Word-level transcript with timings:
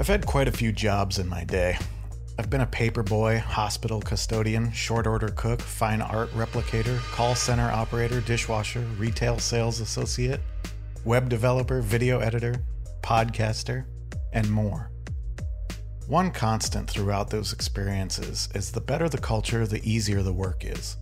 I've 0.00 0.06
had 0.06 0.26
quite 0.26 0.46
a 0.46 0.52
few 0.52 0.70
jobs 0.70 1.18
in 1.18 1.28
my 1.28 1.42
day. 1.42 1.76
I've 2.38 2.48
been 2.48 2.60
a 2.60 2.66
paper 2.66 3.02
boy, 3.02 3.40
hospital 3.40 4.00
custodian, 4.00 4.70
short 4.70 5.08
order 5.08 5.30
cook, 5.30 5.60
fine 5.60 6.00
art 6.00 6.30
replicator, 6.34 6.98
call 7.10 7.34
center 7.34 7.68
operator, 7.68 8.20
dishwasher, 8.20 8.86
retail 8.96 9.40
sales 9.40 9.80
associate, 9.80 10.40
web 11.04 11.28
developer, 11.28 11.80
video 11.80 12.20
editor, 12.20 12.54
podcaster, 13.02 13.86
and 14.32 14.48
more. 14.48 14.92
One 16.06 16.30
constant 16.30 16.88
throughout 16.88 17.28
those 17.28 17.52
experiences 17.52 18.48
is 18.54 18.70
the 18.70 18.80
better 18.80 19.08
the 19.08 19.18
culture, 19.18 19.66
the 19.66 19.82
easier 19.82 20.22
the 20.22 20.32
work 20.32 20.64
is. 20.64 20.96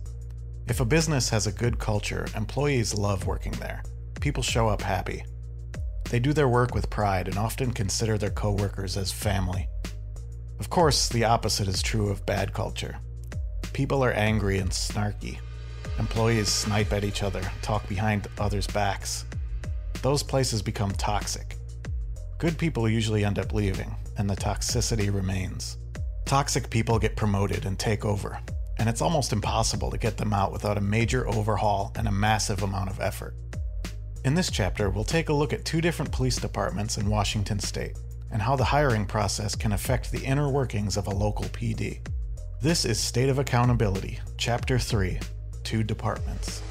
If 0.67 0.79
a 0.79 0.85
business 0.85 1.29
has 1.29 1.45
a 1.45 1.51
good 1.51 1.77
culture, 1.77 2.25
employees 2.35 2.95
love 2.95 3.27
working 3.27 3.53
there. 3.53 3.83
People 4.19 4.41
show 4.41 4.67
up 4.67 4.81
happy. 4.81 5.23
They 6.09 6.19
do 6.19 6.31
their 6.31 6.47
work 6.47 6.73
with 6.73 6.89
pride 6.89 7.27
and 7.27 7.37
often 7.37 7.73
consider 7.73 8.17
their 8.17 8.29
coworkers 8.29 8.95
as 8.95 9.11
family. 9.11 9.67
Of 10.59 10.69
course, 10.69 11.09
the 11.09 11.25
opposite 11.25 11.67
is 11.67 11.81
true 11.81 12.09
of 12.09 12.25
bad 12.25 12.53
culture. 12.53 12.97
People 13.73 14.03
are 14.03 14.13
angry 14.13 14.59
and 14.59 14.71
snarky. 14.71 15.39
Employees 15.99 16.47
snipe 16.47 16.93
at 16.93 17.03
each 17.03 17.23
other, 17.23 17.41
talk 17.61 17.87
behind 17.89 18.27
others' 18.39 18.67
backs. 18.67 19.25
Those 20.01 20.23
places 20.23 20.61
become 20.61 20.91
toxic. 20.91 21.57
Good 22.37 22.57
people 22.57 22.87
usually 22.87 23.25
end 23.25 23.37
up 23.37 23.53
leaving, 23.53 23.93
and 24.17 24.29
the 24.29 24.35
toxicity 24.35 25.13
remains. 25.13 25.77
Toxic 26.25 26.69
people 26.69 26.99
get 26.99 27.15
promoted 27.15 27.65
and 27.65 27.77
take 27.77 28.05
over, 28.05 28.39
and 28.79 28.87
it's 28.87 29.01
almost 29.01 29.33
impossible 29.33 29.91
to 29.91 29.97
get 29.97 30.17
them 30.17 30.33
out 30.33 30.51
without 30.51 30.77
a 30.77 30.81
major 30.81 31.27
overhaul 31.27 31.91
and 31.95 32.07
a 32.07 32.11
massive 32.11 32.63
amount 32.63 32.89
of 32.89 33.01
effort. 33.01 33.35
In 34.25 34.33
this 34.33 34.49
chapter, 34.51 34.89
we'll 34.89 35.03
take 35.03 35.29
a 35.29 35.33
look 35.33 35.53
at 35.53 35.63
two 35.63 35.79
different 35.79 36.11
police 36.11 36.37
departments 36.37 36.97
in 36.97 37.09
Washington 37.09 37.59
state 37.59 37.97
and 38.31 38.41
how 38.41 38.55
the 38.55 38.63
hiring 38.63 39.05
process 39.05 39.55
can 39.55 39.71
affect 39.71 40.11
the 40.11 40.23
inner 40.23 40.49
workings 40.49 40.97
of 40.97 41.07
a 41.07 41.11
local 41.11 41.45
PD. 41.45 42.05
This 42.61 42.83
is 42.83 42.99
State 42.99 43.29
of 43.29 43.39
Accountability, 43.39 44.19
Chapter 44.37 44.79
3 44.79 45.19
Two 45.63 45.83
Departments. 45.83 46.61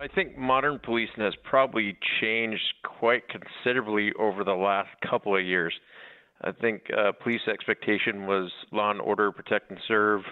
I 0.00 0.06
think 0.06 0.36
modern 0.36 0.78
policing 0.78 1.24
has 1.24 1.34
probably 1.42 1.96
changed 2.20 2.62
quite 2.84 3.22
considerably 3.28 4.12
over 4.18 4.44
the 4.44 4.52
last 4.52 4.90
couple 5.08 5.36
of 5.36 5.44
years. 5.44 5.74
I 6.42 6.52
think 6.52 6.82
uh, 6.96 7.12
police 7.20 7.40
expectation 7.52 8.26
was 8.26 8.52
law 8.70 8.92
and 8.92 9.00
order, 9.00 9.32
protect 9.32 9.70
and 9.70 9.80
serve, 9.88 10.22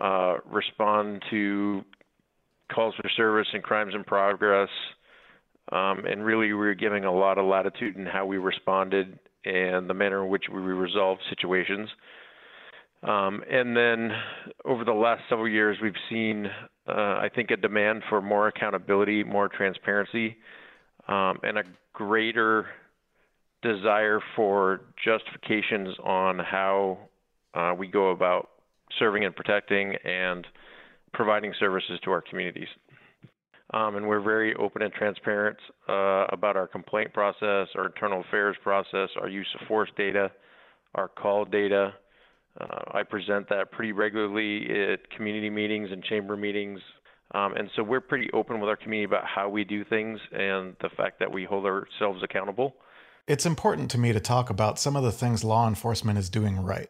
uh, 0.00 0.36
respond 0.46 1.22
to 1.30 1.84
calls 2.72 2.94
for 2.94 3.08
service 3.16 3.48
and 3.52 3.62
crimes 3.62 3.94
in 3.94 4.04
progress. 4.04 4.68
Um, 5.70 6.04
and 6.06 6.24
really, 6.24 6.46
we 6.46 6.54
were 6.54 6.74
giving 6.74 7.04
a 7.04 7.12
lot 7.12 7.38
of 7.38 7.46
latitude 7.46 7.96
in 7.96 8.06
how 8.06 8.24
we 8.26 8.38
responded 8.38 9.18
and 9.44 9.88
the 9.88 9.94
manner 9.94 10.24
in 10.24 10.30
which 10.30 10.44
we 10.52 10.60
resolved 10.60 11.20
situations. 11.28 11.88
Um, 13.02 13.42
and 13.50 13.76
then 13.76 14.10
over 14.64 14.84
the 14.84 14.92
last 14.92 15.22
several 15.28 15.48
years, 15.48 15.76
we've 15.82 15.92
seen, 16.10 16.46
uh, 16.88 16.92
I 16.92 17.28
think, 17.34 17.50
a 17.50 17.56
demand 17.56 18.02
for 18.08 18.20
more 18.20 18.48
accountability, 18.48 19.22
more 19.22 19.48
transparency, 19.48 20.36
um, 21.06 21.38
and 21.42 21.58
a 21.58 21.62
greater 21.92 22.66
desire 23.62 24.20
for 24.34 24.80
justifications 25.04 25.96
on 26.02 26.38
how 26.38 26.98
uh, 27.54 27.74
we 27.76 27.86
go 27.86 28.10
about 28.10 28.50
serving 28.98 29.24
and 29.24 29.34
protecting 29.34 29.94
and 30.04 30.46
providing 31.12 31.52
services 31.58 31.98
to 32.04 32.10
our 32.10 32.22
communities. 32.22 32.68
Um, 33.74 33.96
and 33.96 34.08
we're 34.08 34.22
very 34.22 34.54
open 34.54 34.82
and 34.82 34.92
transparent 34.92 35.58
uh, 35.88 36.24
about 36.32 36.56
our 36.56 36.66
complaint 36.66 37.12
process, 37.12 37.68
our 37.74 37.86
internal 37.86 38.20
affairs 38.20 38.56
process, 38.62 39.10
our 39.20 39.28
use 39.28 39.48
of 39.60 39.66
force 39.66 39.90
data, 39.96 40.30
our 40.94 41.08
call 41.08 41.44
data. 41.44 41.92
Uh, 42.58 42.80
I 42.92 43.02
present 43.02 43.48
that 43.50 43.70
pretty 43.70 43.92
regularly 43.92 44.66
at 44.92 45.10
community 45.10 45.50
meetings 45.50 45.90
and 45.92 46.02
chamber 46.02 46.36
meetings. 46.36 46.80
Um, 47.34 47.54
and 47.56 47.68
so 47.76 47.82
we're 47.82 48.00
pretty 48.00 48.30
open 48.32 48.58
with 48.58 48.70
our 48.70 48.76
community 48.76 49.04
about 49.04 49.26
how 49.26 49.50
we 49.50 49.64
do 49.64 49.84
things 49.84 50.18
and 50.32 50.74
the 50.80 50.88
fact 50.96 51.18
that 51.18 51.30
we 51.30 51.44
hold 51.44 51.66
ourselves 51.66 52.22
accountable. 52.22 52.74
It's 53.26 53.44
important 53.44 53.90
to 53.90 53.98
me 53.98 54.14
to 54.14 54.20
talk 54.20 54.48
about 54.48 54.78
some 54.78 54.96
of 54.96 55.02
the 55.02 55.12
things 55.12 55.44
law 55.44 55.68
enforcement 55.68 56.18
is 56.18 56.30
doing 56.30 56.56
right. 56.56 56.88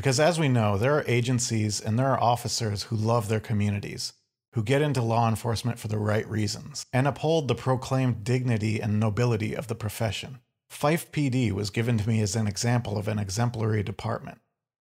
Because 0.00 0.18
as 0.18 0.40
we 0.40 0.48
know, 0.48 0.78
there 0.78 0.96
are 0.96 1.04
agencies 1.06 1.78
and 1.78 1.98
there 1.98 2.08
are 2.08 2.18
officers 2.18 2.84
who 2.84 2.96
love 2.96 3.28
their 3.28 3.38
communities, 3.38 4.14
who 4.54 4.62
get 4.62 4.80
into 4.80 5.02
law 5.02 5.28
enforcement 5.28 5.78
for 5.78 5.88
the 5.88 5.98
right 5.98 6.26
reasons, 6.26 6.86
and 6.90 7.06
uphold 7.06 7.48
the 7.48 7.54
proclaimed 7.54 8.24
dignity 8.24 8.80
and 8.80 8.98
nobility 8.98 9.54
of 9.54 9.66
the 9.66 9.74
profession. 9.74 10.38
Fife 10.70 11.12
PD 11.12 11.52
was 11.52 11.68
given 11.68 11.98
to 11.98 12.08
me 12.08 12.22
as 12.22 12.34
an 12.34 12.46
example 12.46 12.96
of 12.96 13.08
an 13.08 13.18
exemplary 13.18 13.82
department, 13.82 14.40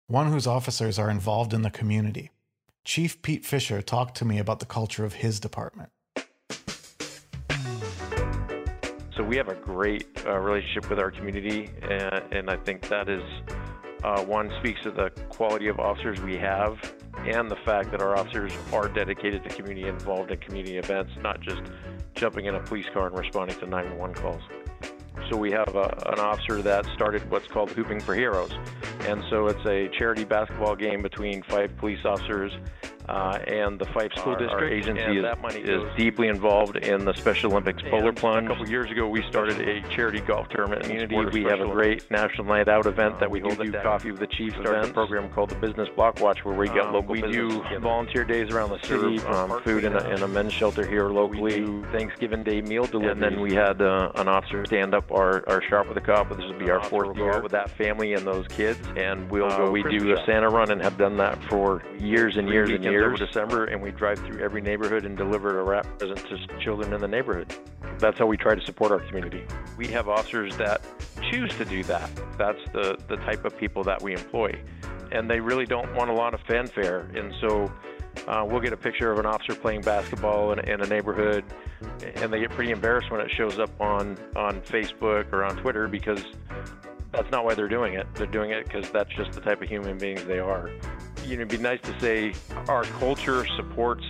one 0.07 0.31
whose 0.31 0.47
officers 0.47 0.97
are 0.97 1.11
involved 1.11 1.53
in 1.53 1.63
the 1.63 1.71
community. 1.71 2.31
Chief 2.85 3.21
Pete 3.21 3.45
Fisher 3.45 3.83
talked 3.83 4.17
to 4.19 4.25
me 4.25 4.39
about 4.39 4.61
the 4.61 4.65
culture 4.65 5.05
of 5.05 5.15
his 5.15 5.41
department. 5.41 5.91
So 9.17 9.25
we 9.25 9.37
have 9.39 9.49
a 9.49 9.57
great 9.57 10.07
uh, 10.25 10.39
relationship 10.39 10.89
with 10.89 11.01
our 11.01 11.11
community, 11.11 11.69
and, 11.83 12.33
and 12.33 12.49
I 12.49 12.55
think 12.59 12.89
that 12.91 13.09
is 13.09 13.25
uh, 14.03 14.23
one 14.25 14.51
speaks 14.59 14.81
to 14.83 14.91
the 14.91 15.11
quality 15.29 15.69
of 15.69 15.79
officers 15.79 16.21
we 16.21 16.37
have 16.37 16.79
and 17.27 17.51
the 17.51 17.57
fact 17.65 17.91
that 17.91 18.01
our 18.01 18.17
officers 18.17 18.53
are 18.73 18.89
dedicated 18.89 19.43
to 19.45 19.51
community 19.51 19.89
involved 19.89 20.31
in 20.31 20.39
community 20.39 20.79
events, 20.79 21.13
not 21.21 21.41
just 21.41 21.61
jumping 22.15 22.47
in 22.47 22.55
a 22.55 22.61
police 22.61 22.87
car 22.93 23.07
and 23.07 23.19
responding 23.19 23.59
to 23.59 23.67
911 23.67 24.15
calls. 24.15 24.43
So 25.31 25.37
we 25.37 25.51
have 25.53 25.77
a, 25.77 25.93
an 26.07 26.19
officer 26.19 26.63
that 26.63 26.87
started 26.95 27.29
what's 27.31 27.47
called 27.47 27.71
Hooping 27.71 28.01
for 28.01 28.15
Heroes. 28.15 28.53
And 29.01 29.23
so 29.29 29.49
it's 29.49 29.65
a 29.67 29.89
charity 29.99 30.25
basketball 30.25 30.77
game 30.77 31.03
between 31.03 31.43
five 31.43 31.77
police 31.77 32.05
officers 32.05 32.53
uh, 33.11 33.39
and 33.47 33.79
the 33.79 33.85
Fife 33.87 34.13
School 34.15 34.33
Our- 34.35 34.39
District 34.39 34.63
our 34.63 34.69
agency 34.69 35.19
is- 35.19 35.69
is 35.69 35.83
deeply 35.97 36.29
involved 36.29 36.77
in 36.77 37.05
the 37.05 37.13
Special 37.15 37.51
Olympics 37.53 37.83
polar 37.83 38.09
And 38.09 38.17
plunge. 38.17 38.47
a 38.47 38.49
couple 38.51 38.69
years 38.69 38.91
ago, 38.91 39.07
we 39.09 39.23
started 39.23 39.61
a 39.61 39.81
charity 39.89 40.21
golf 40.21 40.49
tournament 40.49 40.83
in 40.87 40.99
the 40.99 41.07
Community. 41.07 41.43
We 41.45 41.51
have 41.51 41.61
a 41.61 41.67
great 41.69 42.09
National 42.11 42.47
Night 42.47 42.69
Out 42.69 42.87
event 42.87 43.15
Uh, 43.17 43.21
that 43.21 43.31
we 43.31 43.41
we 43.43 43.49
hold 43.49 43.61
do 43.67 43.77
at 43.77 43.83
Coffee 43.83 44.11
with 44.13 44.21
the 44.21 44.27
Chiefs 44.27 44.55
started 44.55 44.69
Started 44.71 44.87
a 44.87 44.91
a 44.91 44.95
program 44.95 45.29
called 45.31 45.51
the 45.51 45.55
Business 45.57 45.89
Block 45.97 46.21
Watch, 46.21 46.45
where 46.45 46.55
we 46.55 46.69
get 46.69 46.87
Um, 46.87 46.93
local 46.95 47.13
we 47.13 47.21
do 47.23 47.63
volunteer 47.81 48.25
days 48.25 48.53
around 48.55 48.71
the 48.71 48.79
city, 48.87 49.19
um, 49.27 49.61
food 49.63 49.85
in 49.85 49.95
a, 49.95 50.09
in 50.11 50.23
a 50.23 50.29
men's 50.29 50.53
shelter 50.53 50.87
here 50.87 51.09
locally. 51.09 51.63
We 51.65 51.83
Thanksgiving 51.93 52.43
Day 52.45 52.61
meal 52.61 52.85
delivery. 52.85 53.11
And 53.13 53.23
then 53.23 53.41
we 53.41 53.55
had 53.55 53.81
uh, 53.83 54.13
an 54.17 54.29
officer 54.29 54.65
stand 54.67 54.95
up 54.95 55.11
our, 55.11 55.43
our 55.49 55.63
shop 55.63 55.89
with 55.89 55.97
a 55.97 56.01
cop. 56.01 56.29
This 56.29 56.39
will 56.39 56.53
be 56.59 56.67
An 56.67 56.71
our 56.73 56.85
fourth 56.85 57.17
year 57.17 57.33
out 57.33 57.43
with 57.43 57.53
that 57.53 57.71
family 57.71 58.15
and 58.15 58.27
those 58.27 58.47
kids. 58.49 58.79
And 58.97 59.29
we'll 59.31 59.47
Uh, 59.47 59.57
go. 59.59 59.71
We 59.71 59.83
do 59.83 60.13
a. 60.13 60.25
Santa 60.27 60.49
run 60.49 60.71
and 60.71 60.81
have 60.83 60.97
done 60.99 61.17
that 61.17 61.43
for 61.45 61.83
years 61.99 62.37
and 62.37 62.49
years 62.49 62.69
and 62.71 62.79
weekends 62.81 62.95
years. 63.09 63.19
December, 63.19 63.65
and 63.65 63.81
we 63.81 63.91
drive 63.91 64.19
through 64.21 64.41
every 64.41 64.61
neighborhood 64.61 65.05
and 65.05 65.17
deliver 65.17 65.61
a 65.61 65.65
wrap 65.65 65.87
present 65.99 66.27
to 66.29 66.59
children 66.61 66.93
in 66.93 67.01
the 67.01 67.09
neighborhood. 67.09 67.55
That's 67.99 68.19
how 68.19 68.27
we 68.27 68.37
try 68.37 68.55
to 68.55 68.65
support 68.65 68.93
our 68.93 69.01
community. 69.01 69.45
We 69.77 69.87
have 69.89 70.09
officers 70.09 70.57
that 70.57 70.83
choose 71.31 71.53
to 71.59 71.65
do 71.65 71.83
that. 71.85 72.11
That's 72.39 72.61
the, 72.73 72.99
the 73.09 73.17
type 73.17 73.45
of 73.45 73.57
people 73.59 73.85
that 73.85 74.01
we 74.03 74.13
employ. 74.13 74.59
And 75.13 75.29
they 75.29 75.41
really 75.41 75.67
don't 75.67 75.95
want 75.95 76.11
a 76.11 76.15
lot 76.15 76.35
of 76.35 76.41
fanfare. 76.43 77.11
And 77.15 77.35
so 77.41 77.71
uh, 78.27 78.45
we'll 78.49 78.61
get 78.61 78.73
a 78.73 78.77
picture 78.77 79.11
of 79.11 79.19
an 79.19 79.27
officer 79.27 79.55
playing 79.55 79.83
basketball 79.83 80.53
in, 80.53 80.61
in 80.61 80.81
a 80.81 80.87
neighborhood, 80.87 81.45
and 82.17 82.33
they 82.33 82.41
get 82.41 82.51
pretty 82.51 82.71
embarrassed 82.71 83.11
when 83.11 83.21
it 83.21 83.31
shows 83.31 83.59
up 83.59 83.71
on, 83.81 84.17
on 84.37 84.61
Facebook 84.63 85.33
or 85.33 85.45
on 85.45 85.57
Twitter 85.57 85.89
because 85.89 86.25
that's 87.13 87.31
not 87.31 87.45
why 87.45 87.55
they're 87.55 87.69
doing 87.69 87.95
it. 87.95 88.07
They're 88.15 88.27
doing 88.27 88.51
it 88.51 88.65
because 88.65 88.91
that's 88.91 89.11
just 89.15 89.33
the 89.33 89.41
type 89.41 89.63
of 89.63 89.69
human 89.69 89.99
beings 89.99 90.25
they 90.25 90.39
are. 90.39 90.71
You 91.25 91.37
know, 91.37 91.43
it'd 91.43 91.49
be 91.49 91.59
nice 91.59 91.81
to 91.83 92.01
say 92.01 92.35
our 92.69 92.85
culture 92.85 93.47
supports 93.57 94.05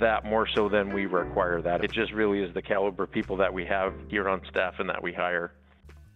that 0.00 0.24
more 0.24 0.46
so 0.54 0.68
than 0.68 0.92
we 0.92 1.06
require 1.06 1.62
that. 1.62 1.84
It 1.84 1.92
just 1.92 2.12
really 2.12 2.42
is 2.42 2.52
the 2.54 2.62
caliber 2.62 3.04
of 3.04 3.12
people 3.12 3.36
that 3.36 3.52
we 3.52 3.64
have 3.66 3.94
here 4.08 4.28
on 4.28 4.42
staff 4.50 4.74
and 4.78 4.88
that 4.88 5.02
we 5.02 5.12
hire. 5.12 5.52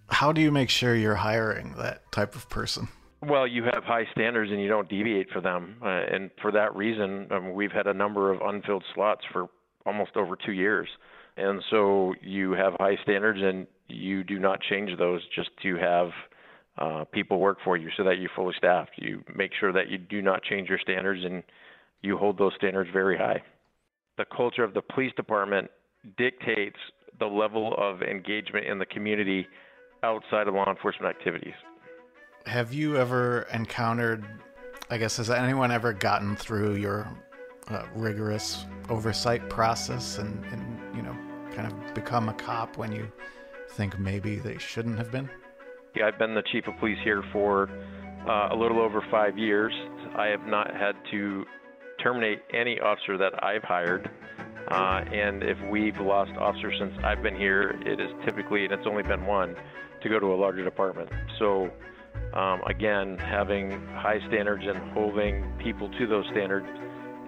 How 0.08 0.32
do 0.32 0.40
you 0.40 0.50
make 0.50 0.70
sure 0.70 0.94
you're 0.94 1.14
hiring 1.14 1.74
that 1.78 2.10
type 2.12 2.34
of 2.34 2.48
person? 2.48 2.88
Well, 3.22 3.46
you 3.46 3.64
have 3.64 3.84
high 3.84 4.06
standards 4.12 4.50
and 4.50 4.60
you 4.60 4.68
don't 4.68 4.88
deviate 4.88 5.30
for 5.30 5.40
them. 5.40 5.76
Uh, 5.82 5.88
and 5.88 6.30
for 6.40 6.50
that 6.52 6.74
reason, 6.74 7.26
um, 7.30 7.52
we've 7.52 7.72
had 7.72 7.86
a 7.86 7.94
number 7.94 8.32
of 8.32 8.40
unfilled 8.40 8.84
slots 8.94 9.22
for 9.30 9.48
almost 9.86 10.16
over 10.16 10.36
two 10.36 10.52
years. 10.52 10.88
And 11.36 11.62
so 11.70 12.14
you 12.22 12.52
have 12.52 12.74
high 12.78 12.96
standards 13.02 13.40
and 13.42 13.66
you 13.88 14.24
do 14.24 14.38
not 14.38 14.60
change 14.62 14.96
those 14.98 15.22
just 15.34 15.50
to 15.62 15.76
have 15.76 16.10
uh, 16.80 17.04
people 17.12 17.38
work 17.38 17.58
for 17.62 17.76
you 17.76 17.90
so 17.96 18.04
that 18.04 18.18
you're 18.18 18.30
fully 18.34 18.54
staffed. 18.56 18.92
You 18.96 19.22
make 19.34 19.52
sure 19.58 19.72
that 19.72 19.88
you 19.90 19.98
do 19.98 20.22
not 20.22 20.42
change 20.42 20.68
your 20.68 20.78
standards 20.78 21.24
and 21.24 21.42
you 22.02 22.16
hold 22.16 22.38
those 22.38 22.52
standards 22.56 22.90
very 22.92 23.16
high. 23.16 23.42
The 24.16 24.24
culture 24.34 24.64
of 24.64 24.74
the 24.74 24.82
police 24.82 25.12
department 25.14 25.70
dictates 26.16 26.78
the 27.18 27.26
level 27.26 27.74
of 27.76 28.02
engagement 28.02 28.66
in 28.66 28.78
the 28.78 28.86
community 28.86 29.46
outside 30.02 30.48
of 30.48 30.54
law 30.54 30.68
enforcement 30.68 31.14
activities. 31.14 31.52
Have 32.46 32.72
you 32.72 32.96
ever 32.96 33.46
encountered, 33.52 34.24
I 34.90 34.96
guess, 34.96 35.18
has 35.18 35.28
anyone 35.28 35.70
ever 35.70 35.92
gotten 35.92 36.36
through 36.36 36.76
your 36.76 37.06
uh, 37.68 37.84
rigorous 37.94 38.64
oversight 38.88 39.50
process 39.50 40.16
and, 40.16 40.42
and, 40.46 40.96
you 40.96 41.02
know, 41.02 41.14
kind 41.54 41.70
of 41.70 41.94
become 41.94 42.30
a 42.30 42.34
cop 42.34 42.78
when 42.78 42.90
you 42.92 43.12
think 43.72 43.98
maybe 43.98 44.36
they 44.36 44.56
shouldn't 44.56 44.96
have 44.96 45.10
been? 45.10 45.28
Yeah, 45.94 46.06
I've 46.06 46.18
been 46.18 46.34
the 46.34 46.42
chief 46.52 46.66
of 46.68 46.76
police 46.78 46.98
here 47.02 47.22
for 47.32 47.68
uh, 48.28 48.48
a 48.52 48.56
little 48.56 48.80
over 48.80 49.04
five 49.10 49.36
years. 49.36 49.72
I 50.16 50.26
have 50.26 50.46
not 50.46 50.72
had 50.72 50.94
to 51.10 51.44
terminate 52.02 52.42
any 52.52 52.78
officer 52.78 53.18
that 53.18 53.42
I've 53.42 53.62
hired. 53.62 54.08
Uh, 54.68 55.02
and 55.12 55.42
if 55.42 55.58
we've 55.68 55.98
lost 55.98 56.30
officers 56.38 56.74
since 56.78 56.92
I've 57.02 57.22
been 57.22 57.34
here, 57.36 57.80
it 57.84 58.00
is 58.00 58.10
typically, 58.24 58.64
and 58.64 58.72
it's 58.72 58.86
only 58.86 59.02
been 59.02 59.26
one, 59.26 59.56
to 60.02 60.08
go 60.08 60.20
to 60.20 60.26
a 60.26 60.36
larger 60.36 60.64
department. 60.64 61.10
So, 61.38 61.70
um, 62.34 62.60
again, 62.66 63.18
having 63.18 63.70
high 63.88 64.20
standards 64.28 64.62
and 64.66 64.92
holding 64.92 65.44
people 65.58 65.90
to 65.98 66.06
those 66.06 66.24
standards 66.30 66.68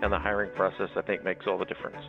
and 0.02 0.12
the 0.12 0.18
hiring 0.18 0.54
process, 0.54 0.88
I 0.96 1.02
think, 1.02 1.24
makes 1.24 1.46
all 1.46 1.58
the 1.58 1.64
difference. 1.64 2.02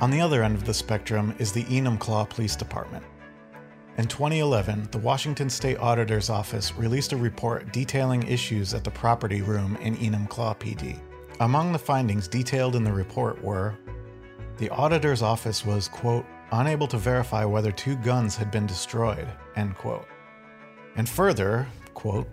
On 0.00 0.10
the 0.10 0.22
other 0.22 0.42
end 0.42 0.54
of 0.56 0.64
the 0.64 0.72
spectrum 0.72 1.34
is 1.38 1.52
the 1.52 1.64
Enumclaw 1.64 2.30
Police 2.30 2.56
Department. 2.56 3.04
In 3.98 4.06
2011, 4.06 4.88
the 4.90 4.98
Washington 4.98 5.50
State 5.50 5.76
Auditor's 5.76 6.30
Office 6.30 6.74
released 6.74 7.12
a 7.12 7.18
report 7.18 7.70
detailing 7.70 8.22
issues 8.22 8.72
at 8.72 8.82
the 8.82 8.90
property 8.90 9.42
room 9.42 9.76
in 9.82 9.94
Enumclaw 9.96 10.58
PD. 10.58 10.98
Among 11.40 11.70
the 11.70 11.78
findings 11.78 12.28
detailed 12.28 12.76
in 12.76 12.84
the 12.84 12.90
report 12.92 13.44
were 13.44 13.76
the 14.56 14.70
auditor's 14.70 15.20
office 15.20 15.66
was, 15.66 15.86
quote, 15.88 16.24
unable 16.52 16.86
to 16.86 16.96
verify 16.96 17.44
whether 17.44 17.70
two 17.70 17.96
guns 17.96 18.34
had 18.36 18.50
been 18.50 18.66
destroyed, 18.66 19.28
end 19.56 19.74
quote. 19.74 20.06
And 20.96 21.06
further, 21.06 21.66
quote, 21.92 22.26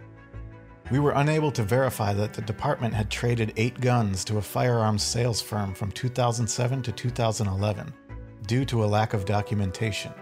we 0.89 0.99
were 0.99 1.11
unable 1.11 1.51
to 1.51 1.63
verify 1.63 2.13
that 2.13 2.33
the 2.33 2.41
department 2.41 2.93
had 2.93 3.09
traded 3.09 3.53
eight 3.57 3.79
guns 3.81 4.23
to 4.23 4.37
a 4.37 4.41
firearms 4.41 5.03
sales 5.03 5.41
firm 5.41 5.73
from 5.73 5.91
2007 5.91 6.81
to 6.83 6.91
2011 6.91 7.93
due 8.45 8.63
to 8.63 8.83
a 8.83 8.85
lack 8.85 9.13
of 9.13 9.25
documentation. 9.25 10.13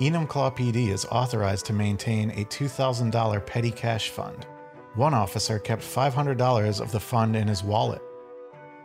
Enumclaw 0.00 0.54
PD 0.54 0.88
is 0.88 1.06
authorized 1.06 1.64
to 1.66 1.72
maintain 1.72 2.30
a 2.32 2.44
$2,000 2.44 3.46
petty 3.46 3.70
cash 3.70 4.10
fund. 4.10 4.46
One 4.94 5.14
officer 5.14 5.58
kept 5.58 5.82
$500 5.82 6.80
of 6.80 6.92
the 6.92 7.00
fund 7.00 7.34
in 7.34 7.48
his 7.48 7.64
wallet. 7.64 8.02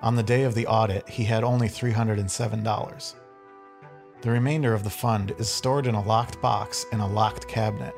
On 0.01 0.15
the 0.15 0.23
day 0.23 0.43
of 0.43 0.55
the 0.55 0.67
audit, 0.67 1.09
he 1.09 1.25
had 1.25 1.43
only 1.43 1.67
$307. 1.67 3.15
The 4.21 4.31
remainder 4.31 4.73
of 4.73 4.83
the 4.83 4.89
fund 4.89 5.33
is 5.37 5.49
stored 5.49 5.87
in 5.87 5.95
a 5.95 6.03
locked 6.03 6.41
box 6.41 6.85
in 6.93 6.99
a 6.99 7.07
locked 7.07 7.47
cabinet. 7.47 7.93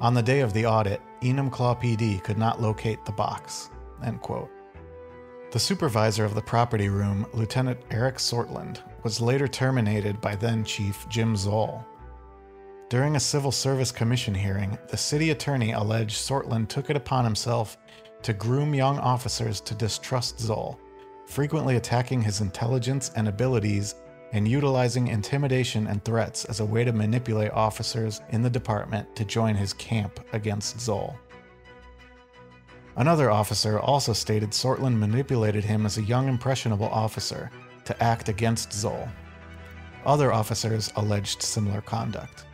On 0.00 0.14
the 0.14 0.22
day 0.22 0.40
of 0.40 0.52
the 0.52 0.66
audit, 0.66 1.00
Enumclaw 1.22 1.80
PD 1.80 2.22
could 2.22 2.38
not 2.38 2.60
locate 2.60 3.04
the 3.04 3.12
box. 3.12 3.70
End 4.04 4.20
quote. 4.20 4.50
The 5.52 5.58
supervisor 5.58 6.24
of 6.24 6.34
the 6.34 6.42
property 6.42 6.88
room, 6.88 7.26
Lieutenant 7.32 7.80
Eric 7.90 8.16
Sortland, 8.16 8.80
was 9.04 9.20
later 9.20 9.48
terminated 9.48 10.20
by 10.20 10.34
then 10.36 10.64
Chief 10.64 11.08
Jim 11.08 11.36
Zoll. 11.36 11.84
During 12.88 13.16
a 13.16 13.20
Civil 13.20 13.52
Service 13.52 13.90
Commission 13.90 14.34
hearing, 14.34 14.76
the 14.88 14.96
city 14.96 15.30
attorney 15.30 15.72
alleged 15.72 16.16
Sortland 16.16 16.68
took 16.68 16.90
it 16.90 16.96
upon 16.96 17.24
himself 17.24 17.78
to 18.22 18.32
groom 18.32 18.74
young 18.74 18.98
officers 18.98 19.60
to 19.62 19.74
distrust 19.74 20.40
Zoll, 20.40 20.78
frequently 21.26 21.76
attacking 21.76 22.22
his 22.22 22.40
intelligence 22.40 23.10
and 23.16 23.28
abilities 23.28 23.94
and 24.32 24.46
utilizing 24.46 25.08
intimidation 25.08 25.86
and 25.86 26.04
threats 26.04 26.44
as 26.46 26.60
a 26.60 26.64
way 26.64 26.84
to 26.84 26.92
manipulate 26.92 27.52
officers 27.52 28.20
in 28.30 28.42
the 28.42 28.50
department 28.50 29.14
to 29.16 29.24
join 29.24 29.54
his 29.54 29.72
camp 29.72 30.20
against 30.32 30.80
Zoll. 30.80 31.16
Another 32.96 33.30
officer 33.30 33.78
also 33.78 34.12
stated 34.12 34.50
Sortland 34.50 34.98
manipulated 34.98 35.64
him 35.64 35.84
as 35.84 35.98
a 35.98 36.02
young, 36.02 36.28
impressionable 36.28 36.88
officer 36.88 37.50
to 37.84 38.02
act 38.02 38.28
against 38.28 38.72
Zoll. 38.72 39.08
Other 40.04 40.32
officers 40.32 40.92
alleged 40.96 41.42
similar 41.42 41.80
conduct. 41.82 42.46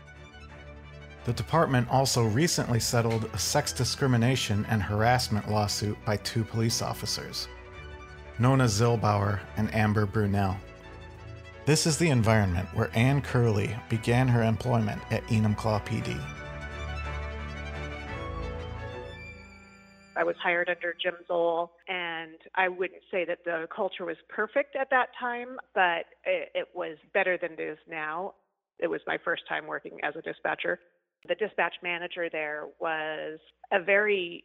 The 1.25 1.33
department 1.33 1.89
also 1.89 2.25
recently 2.25 2.81
settled 2.81 3.31
a 3.33 3.39
sex 3.39 3.73
discrimination 3.73 4.67
and 4.69 4.83
harassment 4.83 5.49
lawsuit 5.49 5.97
by 6.05 6.17
two 6.19 6.43
police 6.43 6.83
officers, 6.83 7.47
Nona 8.41 8.65
Zilbauer 8.65 9.39
and 9.57 9.73
Amber 9.73 10.07
Brunel. 10.07 10.57
This 11.65 11.87
is 11.87 11.97
the 11.97 12.11
environment 12.11 12.69
where 12.75 12.91
Anne 12.93 13.23
Curley 13.23 13.77
began 13.89 14.27
her 14.27 14.43
employment 14.43 15.01
at 15.13 15.23
Enumclaw 15.29 15.87
PD. 15.87 16.21
I 20.17 20.25
was 20.25 20.35
hired 20.43 20.69
under 20.69 20.93
Jim 21.01 21.15
Zoll, 21.29 21.71
and 21.87 22.35
I 22.57 22.69
wouldn't 22.69 23.03
say 23.13 23.25
that 23.27 23.45
the 23.45 23.69
culture 23.75 24.05
was 24.05 24.17
perfect 24.29 24.75
at 24.75 24.91
that 24.91 25.11
time, 25.21 25.57
but 25.73 26.07
it, 26.25 26.51
it 26.53 26.69
was 26.75 26.97
better 27.15 27.39
than 27.41 27.53
it 27.53 27.61
is 27.61 27.79
now. 27.89 28.35
It 28.81 28.89
was 28.89 29.01
my 29.07 29.17
first 29.25 29.45
time 29.49 29.69
working 29.69 30.01
as 30.03 30.15
a 30.17 30.23
dispatcher. 30.23 30.81
The 31.29 31.37
dispatch 31.37 31.75
manager 31.81 32.29
there 32.29 32.65
was 32.81 33.39
a 33.73 33.81
very 33.81 34.43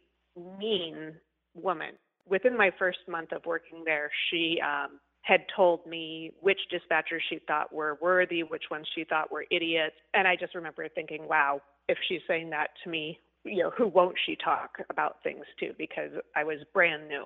mean 0.56 1.14
woman. 1.54 1.94
Within 2.28 2.56
my 2.56 2.70
first 2.78 2.98
month 3.08 3.32
of 3.32 3.44
working 3.44 3.82
there, 3.84 4.08
she 4.30 4.60
um, 4.60 5.00
had 5.28 5.44
told 5.54 5.86
me 5.86 6.32
which 6.40 6.58
dispatchers 6.72 7.20
she 7.28 7.38
thought 7.46 7.70
were 7.70 7.98
worthy, 8.00 8.42
which 8.42 8.64
ones 8.70 8.88
she 8.94 9.04
thought 9.04 9.30
were 9.30 9.44
idiots. 9.50 9.94
And 10.14 10.26
I 10.26 10.36
just 10.36 10.54
remember 10.54 10.88
thinking, 10.88 11.28
wow, 11.28 11.60
if 11.86 11.98
she's 12.08 12.22
saying 12.26 12.48
that 12.50 12.68
to 12.82 12.90
me, 12.90 13.18
you 13.44 13.62
know, 13.62 13.70
who 13.76 13.88
won't 13.88 14.16
she 14.24 14.36
talk 14.42 14.78
about 14.90 15.22
things 15.22 15.44
to? 15.60 15.72
Because 15.76 16.10
I 16.34 16.44
was 16.44 16.56
brand 16.72 17.08
new. 17.08 17.24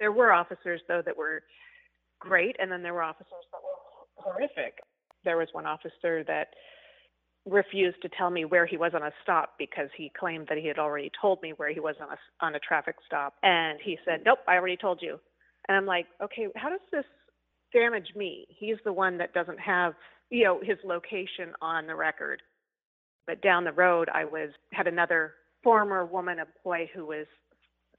There 0.00 0.12
were 0.12 0.32
officers, 0.32 0.80
though, 0.88 1.02
that 1.04 1.16
were 1.16 1.42
great, 2.20 2.56
and 2.58 2.72
then 2.72 2.82
there 2.82 2.94
were 2.94 3.02
officers 3.02 3.44
that 3.52 3.60
were 3.62 4.32
horrific. 4.32 4.78
There 5.22 5.36
was 5.36 5.48
one 5.52 5.66
officer 5.66 6.24
that 6.24 6.48
refused 7.44 8.00
to 8.00 8.08
tell 8.16 8.30
me 8.30 8.46
where 8.46 8.64
he 8.64 8.78
was 8.78 8.92
on 8.94 9.02
a 9.02 9.12
stop 9.22 9.54
because 9.58 9.88
he 9.94 10.10
claimed 10.18 10.46
that 10.48 10.56
he 10.56 10.66
had 10.66 10.78
already 10.78 11.10
told 11.20 11.40
me 11.42 11.52
where 11.58 11.72
he 11.72 11.80
was 11.80 11.94
on 12.00 12.08
a 12.08 12.44
on 12.44 12.56
a 12.56 12.58
traffic 12.58 12.96
stop 13.06 13.34
and 13.44 13.78
he 13.84 13.96
said 14.04 14.20
nope 14.26 14.40
i 14.48 14.56
already 14.56 14.76
told 14.76 14.98
you 15.00 15.16
and 15.68 15.76
i'm 15.76 15.86
like 15.86 16.06
okay 16.20 16.48
how 16.56 16.68
does 16.68 16.80
this 16.90 17.04
damage 17.72 18.08
me 18.14 18.46
he's 18.48 18.76
the 18.84 18.92
one 18.92 19.18
that 19.18 19.34
doesn't 19.34 19.58
have 19.58 19.94
you 20.30 20.44
know 20.44 20.60
his 20.62 20.78
location 20.84 21.52
on 21.60 21.86
the 21.86 21.94
record 21.94 22.42
but 23.26 23.42
down 23.42 23.64
the 23.64 23.72
road 23.72 24.08
i 24.12 24.24
was 24.24 24.50
had 24.72 24.86
another 24.86 25.34
former 25.62 26.04
woman 26.04 26.38
employee 26.38 26.90
who 26.94 27.06
was 27.06 27.26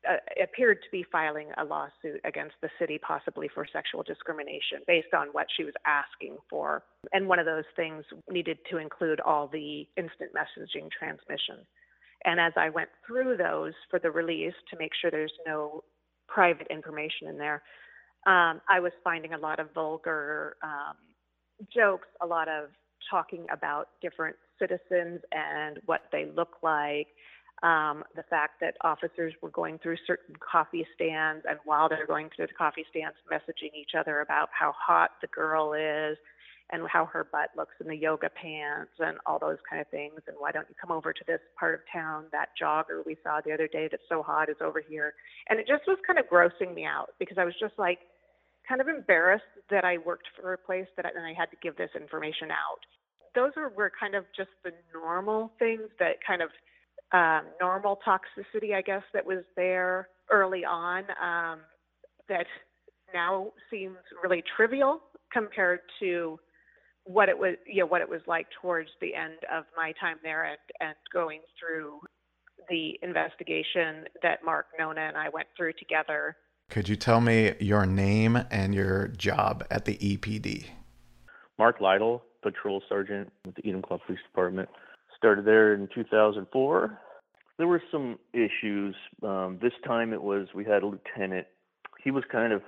uh, 0.08 0.18
appeared 0.42 0.78
to 0.82 0.88
be 0.92 1.06
filing 1.12 1.48
a 1.58 1.64
lawsuit 1.64 2.22
against 2.24 2.56
the 2.62 2.70
city, 2.80 3.00
possibly 3.00 3.50
for 3.54 3.66
sexual 3.74 4.04
discrimination, 4.04 4.80
based 4.86 5.14
on 5.14 5.28
what 5.32 5.48
she 5.56 5.64
was 5.64 5.74
asking 5.86 6.38
for. 6.50 6.84
And 7.14 7.28
one 7.28 7.40
of 7.40 7.46
those 7.46 7.66
things 7.76 8.06
needed 8.30 8.58
to 8.70 8.78
include 8.78 9.20
all 9.20 9.48
the 9.48 9.88
instant 9.98 10.32
messaging 10.34 10.90
transmission. 10.92 11.66
And 12.26 12.40
as 12.40 12.54
I 12.56 12.70
went 12.70 12.90
through 13.06 13.38
those 13.38 13.74
for 13.90 14.00
the 14.00 14.12
release 14.12 14.54
to 14.70 14.78
make 14.78 14.92
sure 15.00 15.12
there's 15.12 15.34
no 15.46 15.84
private 16.28 16.68
information 16.70 17.28
in 17.28 17.38
there, 17.38 17.64
um, 18.26 18.62
I 18.70 18.80
was 18.80 18.92
finding 19.04 19.34
a 19.34 19.38
lot 19.38 19.60
of 19.60 19.74
vulgar 19.74 20.58
um, 20.64 20.96
jokes, 21.74 22.08
a 22.22 22.26
lot 22.26 22.48
of 22.48 22.70
talking 23.10 23.46
about 23.52 23.90
different 24.02 24.36
citizens 24.60 25.22
and 25.32 25.80
what 25.86 26.02
they 26.12 26.26
look 26.36 26.58
like 26.62 27.08
um, 27.64 28.04
the 28.16 28.24
fact 28.30 28.60
that 28.62 28.76
officers 28.82 29.34
were 29.42 29.50
going 29.50 29.80
through 29.80 29.98
certain 30.06 30.36
coffee 30.36 30.86
stands, 30.94 31.44
and 31.50 31.58
while 31.66 31.90
they're 31.90 32.06
going 32.06 32.30
through 32.36 32.48
the 32.48 32.54
coffee 32.54 32.86
stands, 32.90 33.18
messaging 33.32 33.74
each 33.76 33.92
other 33.98 34.22
about 34.22 34.50
how 34.52 34.74
hot 34.78 35.12
the 35.22 35.28
girl 35.28 35.74
is 35.74 36.18
and 36.72 36.84
how 36.90 37.06
her 37.06 37.28
butt 37.32 37.50
looks 37.56 37.76
in 37.80 37.88
the 37.88 37.96
yoga 37.96 38.30
pants 38.30 38.92
and 39.00 39.18
all 39.26 39.40
those 39.40 39.58
kind 39.70 39.82
of 39.82 39.88
things. 39.88 40.20
And 40.28 40.36
why 40.38 40.52
don't 40.52 40.68
you 40.68 40.76
come 40.80 40.92
over 40.92 41.14
to 41.14 41.24
this 41.26 41.40
part 41.58 41.76
of 41.76 41.80
town? 41.92 42.26
That 42.32 42.50
jogger 42.62 43.06
we 43.06 43.16
saw 43.24 43.40
the 43.46 43.54
other 43.54 43.68
day 43.68 43.88
that's 43.90 44.04
so 44.10 44.22
hot 44.22 44.50
is 44.50 44.58
over 44.62 44.82
here. 44.82 45.14
And 45.50 45.60
it 45.60 45.68
just 45.68 45.84
was 45.88 45.98
kind 46.06 46.20
of 46.20 46.26
grossing 46.26 46.74
me 46.74 46.84
out 46.86 47.10
because 47.20 47.38
I 47.38 47.46
was 47.46 47.54
just 47.60 47.74
like 47.78 48.00
kind 48.68 48.82
of 48.82 48.88
embarrassed 48.88 49.46
that 49.70 49.86
I 49.86 49.98
worked 50.00 50.28
for 50.40 50.54
a 50.54 50.58
place 50.58 50.88
that 50.98 51.06
I, 51.06 51.10
and 51.16 51.26
I 51.26 51.34
had 51.34 51.50
to 51.52 51.58
give 51.62 51.78
this 51.78 51.92
information 51.96 52.52
out. 52.52 52.84
Those 53.34 53.52
were, 53.56 53.70
were 53.70 53.92
kind 53.98 54.16
of 54.16 54.26
just 54.36 54.50
the 54.64 54.72
normal 54.94 55.52
things 55.60 55.84
that 56.00 56.16
kind 56.26 56.42
of 56.42 56.50
um, 57.14 57.48
normal 57.62 58.00
toxicity, 58.06 58.74
I 58.76 58.82
guess, 58.82 59.04
that 59.14 59.26
was 59.26 59.44
there 59.56 60.10
early 60.30 60.66
on 60.66 61.04
um, 61.22 61.60
that 62.28 62.46
now 63.14 63.52
seems 63.72 63.96
really 64.22 64.44
trivial 64.58 65.00
compared 65.32 65.80
to 66.02 66.38
what 67.08 67.30
it 67.30 67.38
was, 67.38 67.56
you 67.66 67.80
know, 67.82 67.86
what 67.86 68.02
it 68.02 68.10
was 68.10 68.22
like 68.28 68.48
towards 68.62 68.90
the 69.02 69.16
end 69.16 69.40
of 69.52 69.64
my 69.76 69.94
time 70.00 70.18
there 70.22 70.44
and, 70.46 70.58
and 70.80 70.96
going 71.14 71.40
through 71.60 72.00
the 72.70 73.00
investigation 73.02 74.06
that 74.22 74.44
Mark 74.44 74.68
Nona 74.78 75.02
and 75.02 75.18
I 75.18 75.30
went 75.30 75.48
through 75.56 75.74
together. 75.80 76.36
Could 76.70 76.90
you 76.90 76.98
tell 76.98 77.22
me 77.22 77.54
your 77.60 77.86
name 77.86 78.38
and 78.52 78.76
your 78.76 79.08
job 79.08 79.66
at 79.72 79.86
the 79.86 79.98
EPD? 79.98 80.66
Mark 81.58 81.80
Lytle, 81.80 82.24
Patrol 82.44 82.82
Sergeant 82.90 83.32
with 83.46 83.56
the 83.56 83.62
Enumclaw 83.62 84.00
Police 84.06 84.20
Department. 84.30 84.68
Started 85.16 85.46
there 85.46 85.74
in 85.74 85.88
2004. 85.96 87.00
There 87.58 87.68
were 87.68 87.82
some 87.90 88.20
issues. 88.34 88.96
Um, 89.24 89.58
this 89.62 89.72
time 89.86 90.14
it 90.14 90.22
was 90.22 90.48
we 90.54 90.66
had 90.66 90.84
a 90.84 90.88
lieutenant. 90.88 91.48
He 92.04 92.12
was 92.12 92.24
kind 92.30 92.54
of 92.54 92.62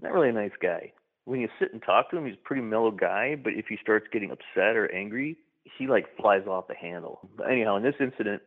not 0.00 0.12
really 0.12 0.30
a 0.30 0.32
nice 0.32 0.52
guy. 0.62 0.92
When 1.24 1.40
you 1.40 1.48
sit 1.58 1.72
and 1.72 1.82
talk 1.82 2.10
to 2.10 2.16
him, 2.16 2.26
he's 2.26 2.34
a 2.34 2.44
pretty 2.44 2.62
mellow 2.62 2.90
guy, 2.90 3.36
but 3.36 3.52
if 3.52 3.66
he 3.68 3.78
starts 3.80 4.06
getting 4.12 4.30
upset 4.30 4.76
or 4.76 4.92
angry, 4.92 5.36
he 5.78 5.86
like 5.86 6.16
flies 6.16 6.46
off 6.46 6.66
the 6.68 6.74
handle. 6.74 7.28
But 7.36 7.50
anyhow, 7.50 7.76
in 7.76 7.82
this 7.82 7.94
incident, 8.00 8.42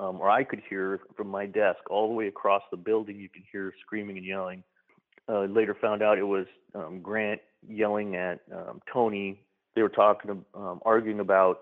um, 0.00 0.20
or 0.20 0.28
I 0.28 0.44
could 0.44 0.60
hear 0.68 1.00
from 1.16 1.28
my 1.28 1.46
desk 1.46 1.78
all 1.88 2.08
the 2.08 2.14
way 2.14 2.26
across 2.26 2.62
the 2.70 2.76
building, 2.76 3.18
you 3.18 3.28
could 3.28 3.44
hear 3.50 3.72
screaming 3.80 4.18
and 4.18 4.26
yelling. 4.26 4.62
Uh, 5.28 5.44
later 5.44 5.74
found 5.80 6.02
out 6.02 6.18
it 6.18 6.24
was 6.24 6.46
um, 6.74 7.00
Grant 7.00 7.40
yelling 7.66 8.16
at 8.16 8.40
um, 8.52 8.80
Tony. 8.92 9.40
They 9.74 9.82
were 9.82 9.88
talking, 9.88 10.44
um, 10.54 10.80
arguing 10.84 11.20
about 11.20 11.60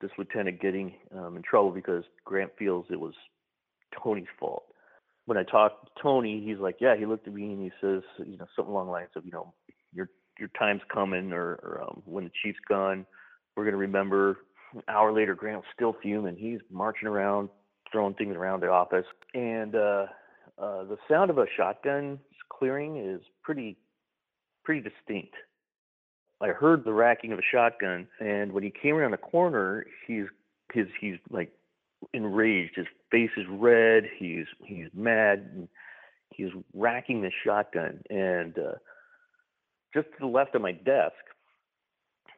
this 0.00 0.10
lieutenant 0.18 0.60
getting 0.60 0.94
um, 1.16 1.36
in 1.36 1.42
trouble 1.42 1.70
because 1.70 2.02
Grant 2.24 2.50
feels 2.58 2.86
it 2.90 2.98
was 2.98 3.14
Tony's 4.02 4.26
fault. 4.40 4.64
When 5.26 5.38
I 5.38 5.44
talked 5.44 5.86
to 5.86 6.02
Tony, 6.02 6.42
he's 6.44 6.58
like, 6.58 6.76
"Yeah." 6.80 6.96
He 6.96 7.06
looked 7.06 7.26
at 7.28 7.34
me 7.34 7.52
and 7.52 7.62
he 7.62 7.70
says, 7.80 8.02
you 8.18 8.36
know, 8.36 8.46
something 8.56 8.72
along 8.72 8.86
the 8.86 8.92
lines 8.92 9.10
of, 9.14 9.24
you 9.24 9.32
know, 9.32 9.54
your 9.92 10.08
your 10.38 10.48
time's 10.58 10.82
coming, 10.92 11.32
or, 11.32 11.54
or 11.62 11.82
um, 11.82 12.02
when 12.04 12.24
the 12.24 12.30
chief's 12.42 12.58
gone, 12.68 13.06
we're 13.56 13.64
gonna 13.64 13.76
remember. 13.76 14.38
An 14.74 14.82
hour 14.88 15.12
later, 15.12 15.34
Grant's 15.34 15.66
still 15.74 15.94
fuming. 16.02 16.34
He's 16.34 16.60
marching 16.70 17.06
around, 17.06 17.50
throwing 17.90 18.14
things 18.14 18.34
around 18.34 18.60
the 18.60 18.68
office, 18.68 19.04
and 19.34 19.74
uh, 19.74 20.06
uh, 20.58 20.84
the 20.84 20.96
sound 21.08 21.30
of 21.30 21.38
a 21.38 21.46
shotgun 21.56 22.18
clearing 22.48 22.96
is 22.96 23.20
pretty 23.42 23.76
pretty 24.64 24.80
distinct. 24.80 25.34
I 26.40 26.48
heard 26.48 26.84
the 26.84 26.92
racking 26.92 27.32
of 27.32 27.38
a 27.38 27.42
shotgun, 27.52 28.08
and 28.20 28.52
when 28.52 28.62
he 28.62 28.70
came 28.70 28.96
around 28.96 29.12
the 29.12 29.16
corner, 29.18 29.86
he's 30.06 30.24
his 30.72 30.86
he's 31.00 31.16
like 31.30 31.52
enraged. 32.12 32.76
His 32.76 32.86
face 33.10 33.30
is 33.36 33.46
red. 33.48 34.04
He's 34.18 34.46
he's 34.64 34.88
mad. 34.94 35.50
And 35.54 35.68
he's 36.30 36.50
racking 36.74 37.22
the 37.22 37.30
shotgun, 37.44 38.00
and 38.10 38.56
uh, 38.58 38.74
just 39.94 40.08
to 40.08 40.18
the 40.20 40.26
left 40.26 40.54
of 40.54 40.62
my 40.62 40.72
desk 40.72 41.14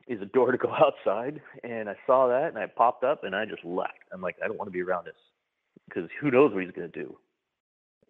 is 0.07 0.21
a 0.21 0.27
door 0.27 0.53
to 0.53 0.59
go 0.59 0.71
outside. 0.75 1.41
And 1.63 1.89
I 1.89 1.97
saw 2.07 2.29
that, 2.29 2.49
and 2.49 2.59
I 2.59 2.67
popped 2.67 3.05
up, 3.05 3.25
and 3.25 3.35
I 3.35 3.45
just 3.45 3.65
left. 3.65 3.93
I'm 4.13 4.21
like, 4.21 4.37
I 4.43 4.49
don't 4.49 4.59
want 4.59 4.69
to 4.69 4.73
be 4.73 4.83
around 4.83 5.07
this 5.07 5.15
because 5.89 6.09
who 6.21 6.31
knows 6.31 6.53
what 6.53 6.63
he's 6.63 6.73
going 6.73 6.91
to 6.91 7.03
do. 7.03 7.17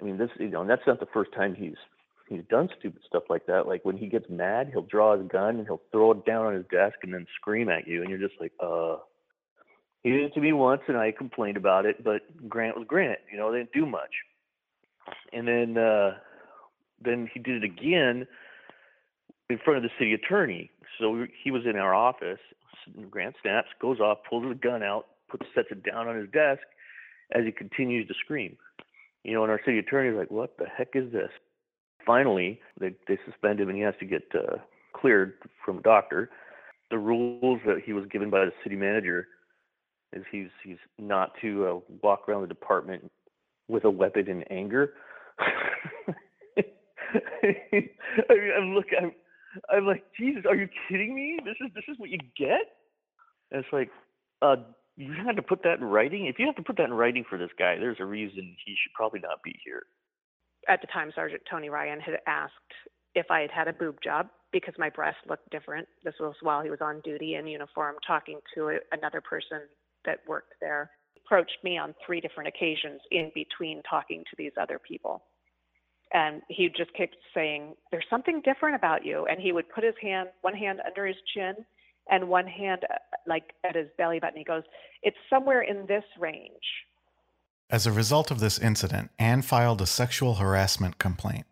I 0.01 0.05
mean, 0.05 0.19
this 0.19 0.31
you 0.39 0.49
know, 0.49 0.63
and 0.63 0.71
that's 0.71 0.87
not 0.87 1.01
the 1.01 1.07
first 1.13 1.33
time 1.33 1.55
he's 1.55 1.77
he's 2.29 2.43
done 2.49 2.69
stupid 2.79 3.03
stuff 3.07 3.25
like 3.29 3.47
that. 3.47 3.67
Like 3.67 3.85
when 3.85 3.97
he 3.97 4.07
gets 4.07 4.27
mad, 4.29 4.71
he'll 4.73 4.83
draw 4.83 5.17
his 5.17 5.29
gun 5.29 5.57
and 5.59 5.67
he'll 5.67 5.83
throw 5.93 6.13
it 6.13 6.25
down 6.25 6.47
on 6.47 6.55
his 6.55 6.67
desk 6.71 6.97
and 7.03 7.15
then 7.15 7.27
scream 7.37 7.69
at 7.69 7.87
you, 7.87 8.01
and 8.01 8.11
you're 8.11 8.19
just 8.19 8.41
like, 8.41 8.53
uh. 8.61 8.97
He 10.05 10.11
did 10.11 10.21
it 10.21 10.35
to 10.35 10.41
me 10.41 10.53
once, 10.53 10.83
and 10.87 10.99
I 10.99 11.13
complained 11.13 11.57
about 11.57 11.87
it, 11.87 12.05
but 12.05 12.21
Grant 12.47 12.77
was 12.77 12.87
Grant. 12.87 13.19
You 13.33 13.39
know, 13.39 13.51
they 13.51 13.59
didn't 13.59 13.73
do 13.73 13.87
much. 13.87 14.13
And 15.33 15.49
then, 15.49 15.79
uh, 15.79 16.19
then 17.03 17.29
he 17.33 17.41
did 17.41 17.65
it 17.65 17.65
again 17.65 18.27
in 19.49 19.59
front 19.65 19.79
of 19.79 19.83
the 19.83 19.89
city 19.99 20.13
attorney. 20.13 20.71
So 21.01 21.27
he 21.43 21.51
was 21.51 21.63
in 21.65 21.77
our 21.77 21.95
office. 21.95 22.39
Grant 23.11 23.35
snaps, 23.41 23.69
goes 23.81 23.99
off, 23.99 24.19
pulls 24.29 24.47
the 24.47 24.55
gun 24.55 24.83
out, 24.83 25.07
puts 25.31 25.47
sets 25.55 25.69
it 25.71 25.83
down 25.83 26.07
on 26.07 26.17
his 26.17 26.31
desk 26.31 26.63
as 27.33 27.45
he 27.45 27.51
continues 27.51 28.07
to 28.09 28.15
scream. 28.23 28.59
You 29.23 29.33
know, 29.33 29.43
and 29.43 29.51
our 29.51 29.61
city 29.65 29.79
attorney 29.79 30.11
is 30.11 30.17
like, 30.17 30.31
"What 30.31 30.59
the 30.59 30.67
heck 30.67 30.89
is 30.95 31.11
this?" 31.13 31.31
Finally, 32.05 32.61
they 32.79 32.95
they 33.09 33.19
suspend 33.25 33.59
him, 33.59 33.71
and 33.71 33.77
he 33.79 33.83
has 33.83 33.95
to 34.01 34.05
get 34.05 34.25
uh, 34.35 34.59
cleared 34.93 35.39
from 35.65 35.79
a 35.79 35.83
doctor. 35.83 36.29
The 36.91 36.99
rules 36.99 37.61
that 37.65 37.81
he 37.83 37.95
was 37.95 38.05
given 38.07 38.29
by 38.29 38.45
the 38.45 38.53
city 38.63 38.77
manager 38.77 39.29
is 40.15 40.25
he's 40.31 40.49
he's 40.65 40.79
not 40.99 41.33
to 41.43 41.67
uh, 41.67 41.95
walk 42.03 42.29
around 42.29 42.43
the 42.43 42.49
department 42.49 43.11
with 43.69 43.85
a 43.85 43.91
weapon 43.91 44.29
in 44.29 44.43
anger. 44.45 44.95
I 45.39 45.55
mean, 47.43 48.51
I'm 48.57 48.75
look, 48.75 48.87
I'm, 49.01 49.13
I'm 49.71 49.87
like, 49.87 50.05
Jesus, 50.19 50.45
are 50.49 50.57
you 50.57 50.69
kidding 50.89 51.15
me? 51.15 51.39
This 51.45 51.57
is 51.61 51.73
this 51.75 51.85
is 51.89 51.99
what 51.99 52.11
you 52.11 52.19
get? 52.37 52.63
And 53.51 53.65
it's 53.65 53.73
like, 53.73 53.91
uh, 54.43 54.57
you 54.97 55.13
had 55.13 55.37
to 55.37 55.43
put 55.43 55.63
that 55.65 55.79
in 55.79 55.85
writing. 55.85 56.27
If 56.27 56.39
you 56.39 56.47
have 56.47 56.57
to 56.57 56.63
put 56.63 56.77
that 56.77 56.85
in 56.85 56.95
writing 56.95 57.25
for 57.29 57.39
this 57.39 57.51
guy, 57.59 57.77
there's 57.77 57.99
a 58.01 58.05
reason 58.05 58.57
he 58.65 58.73
should 58.73 58.93
probably 58.95 59.21
not 59.21 59.43
be 59.43 59.59
here. 59.65 59.83
At 60.69 60.81
the 60.81 60.87
time, 60.87 61.13
Sergeant 61.15 61.43
Tony 61.51 61.69
Ryan 61.69 62.01
had 62.01 62.15
asked 62.27 62.53
if 63.15 63.27
I 63.31 63.41
had 63.41 63.51
had 63.51 63.69
a 63.69 63.73
boob 63.73 63.97
job 64.03 64.29
because 64.53 64.75
my 64.79 64.89
breast 64.89 65.19
looked 65.29 65.51
different. 65.51 65.87
This 66.05 66.15
was 66.19 66.35
while 66.41 66.63
he 66.63 66.71
was 66.71 66.81
on 66.81 67.01
duty 67.05 67.35
in 67.35 67.47
uniform, 67.47 67.97
talking 68.07 68.39
to 68.55 68.79
another 68.93 69.21
person 69.21 69.61
that 70.07 70.21
worked 70.27 70.55
there. 70.61 70.91
Approached 71.25 71.59
me 71.63 71.79
on 71.79 71.95
three 72.05 72.21
different 72.21 72.49
occasions 72.49 73.01
in 73.11 73.31
between 73.35 73.83
talking 73.89 74.25
to 74.25 74.37
these 74.37 74.53
other 74.61 74.79
people. 74.79 75.23
And 76.13 76.43
he 76.49 76.69
just 76.69 76.95
kept 76.95 77.17
saying, 77.35 77.75
There's 77.91 78.05
something 78.11 78.43
different 78.45 78.77
about 78.77 79.05
you. 79.05 79.27
And 79.27 79.41
he 79.41 79.53
would 79.53 79.69
put 79.69 79.85
his 79.85 79.95
hand, 80.01 80.29
one 80.43 80.55
hand 80.55 80.81
under 80.87 81.07
his 81.07 81.17
chin 81.35 81.55
and 82.11 82.29
one 82.29 82.47
hand 82.47 82.83
uh, 82.91 82.97
like 83.27 83.53
at 83.65 83.75
his 83.75 83.89
belly 83.97 84.21
button. 84.21 84.39
He 84.39 84.45
goes, 84.45 84.63
It's 85.03 85.17
somewhere 85.31 85.63
in 85.63 85.87
this 85.87 86.05
range. 86.19 86.53
As 87.71 87.87
a 87.87 87.93
result 87.93 88.31
of 88.31 88.41
this 88.41 88.59
incident, 88.59 89.11
Anne 89.19 89.43
filed 89.43 89.81
a 89.81 89.87
sexual 89.87 90.35
harassment 90.35 90.99
complaint. 90.99 91.47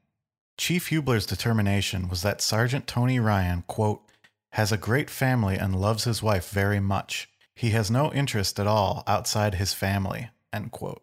Chief 0.59 0.88
Hubler's 0.88 1.26
determination 1.26 2.09
was 2.09 2.23
that 2.23 2.40
Sergeant 2.40 2.87
Tony 2.87 3.18
Ryan, 3.18 3.64
quote, 3.66 4.02
has 4.50 4.71
a 4.71 4.76
great 4.76 5.09
family 5.09 5.56
and 5.56 5.75
loves 5.75 6.04
his 6.04 6.23
wife 6.23 6.50
very 6.50 6.78
much. 6.78 7.28
He 7.54 7.71
has 7.71 7.90
no 7.90 8.12
interest 8.12 8.59
at 8.59 8.66
all 8.66 9.02
outside 9.06 9.54
his 9.54 9.75
family, 9.75 10.30
end 10.52 10.73
quote. 10.73 11.02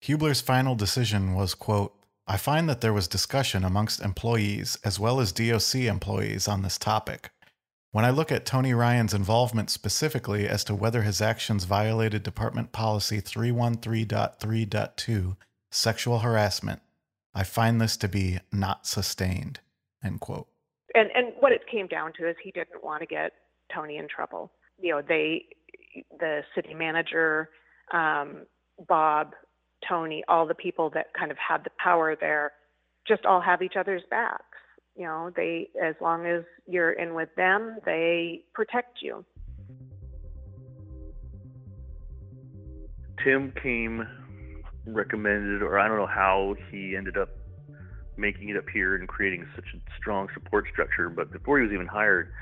Hubler's 0.00 0.40
final 0.40 0.74
decision 0.74 1.34
was, 1.34 1.54
quote, 1.54 1.94
I 2.28 2.36
find 2.36 2.68
that 2.68 2.80
there 2.80 2.92
was 2.92 3.08
discussion 3.08 3.64
amongst 3.64 4.00
employees 4.00 4.78
as 4.84 4.98
well 4.98 5.20
as 5.20 5.32
DOC 5.32 5.76
employees 5.76 6.48
on 6.48 6.62
this 6.62 6.76
topic. 6.76 7.30
When 7.92 8.04
I 8.04 8.10
look 8.10 8.30
at 8.30 8.44
Tony 8.44 8.74
Ryan's 8.74 9.14
involvement 9.14 9.70
specifically 9.70 10.46
as 10.46 10.64
to 10.64 10.74
whether 10.74 11.02
his 11.02 11.22
actions 11.22 11.64
violated 11.64 12.22
Department 12.22 12.72
Policy 12.72 13.22
313.3.2, 13.22 15.36
sexual 15.70 16.18
harassment, 16.18 16.82
I 17.34 17.44
find 17.44 17.80
this 17.80 17.96
to 17.98 18.08
be 18.08 18.40
not 18.52 18.86
sustained. 18.86 19.60
End 20.04 20.20
quote. 20.20 20.48
And 20.94 21.10
and 21.14 21.32
what 21.40 21.52
it 21.52 21.62
came 21.70 21.86
down 21.86 22.12
to 22.18 22.28
is 22.28 22.36
he 22.42 22.50
didn't 22.50 22.82
want 22.82 23.00
to 23.00 23.06
get 23.06 23.32
Tony 23.74 23.98
in 23.98 24.08
trouble. 24.08 24.50
You 24.78 24.92
know, 24.92 25.02
they, 25.02 25.44
the 26.18 26.42
city 26.54 26.74
manager, 26.74 27.50
um, 27.92 28.46
Bob, 28.88 29.32
Tony, 29.88 30.22
all 30.28 30.46
the 30.46 30.54
people 30.54 30.90
that 30.94 31.06
kind 31.18 31.30
of 31.30 31.36
had 31.38 31.64
the 31.64 31.70
power 31.82 32.16
there, 32.18 32.52
just 33.06 33.24
all 33.24 33.40
have 33.40 33.62
each 33.62 33.74
other's 33.78 34.02
backs. 34.10 34.42
You 34.96 35.04
know, 35.04 35.30
they 35.36 35.68
as 35.82 35.94
long 36.00 36.26
as 36.26 36.42
you're 36.66 36.92
in 36.92 37.14
with 37.14 37.28
them, 37.36 37.78
they 37.84 38.40
protect 38.54 39.02
you. 39.02 39.24
Tim 43.22 43.52
came 43.62 44.06
recommended, 44.86 45.62
or 45.62 45.78
I 45.78 45.88
don't 45.88 45.98
know 45.98 46.06
how 46.06 46.54
he 46.70 46.96
ended 46.96 47.16
up 47.16 47.30
making 48.16 48.48
it 48.48 48.56
up 48.56 48.64
here 48.72 48.94
and 48.94 49.06
creating 49.06 49.46
such 49.54 49.64
a 49.74 49.78
strong 49.98 50.28
support 50.32 50.66
structure. 50.72 51.10
But 51.10 51.30
before 51.32 51.58
he 51.58 51.64
was 51.64 51.72
even 51.72 51.86
hired, 51.86 52.32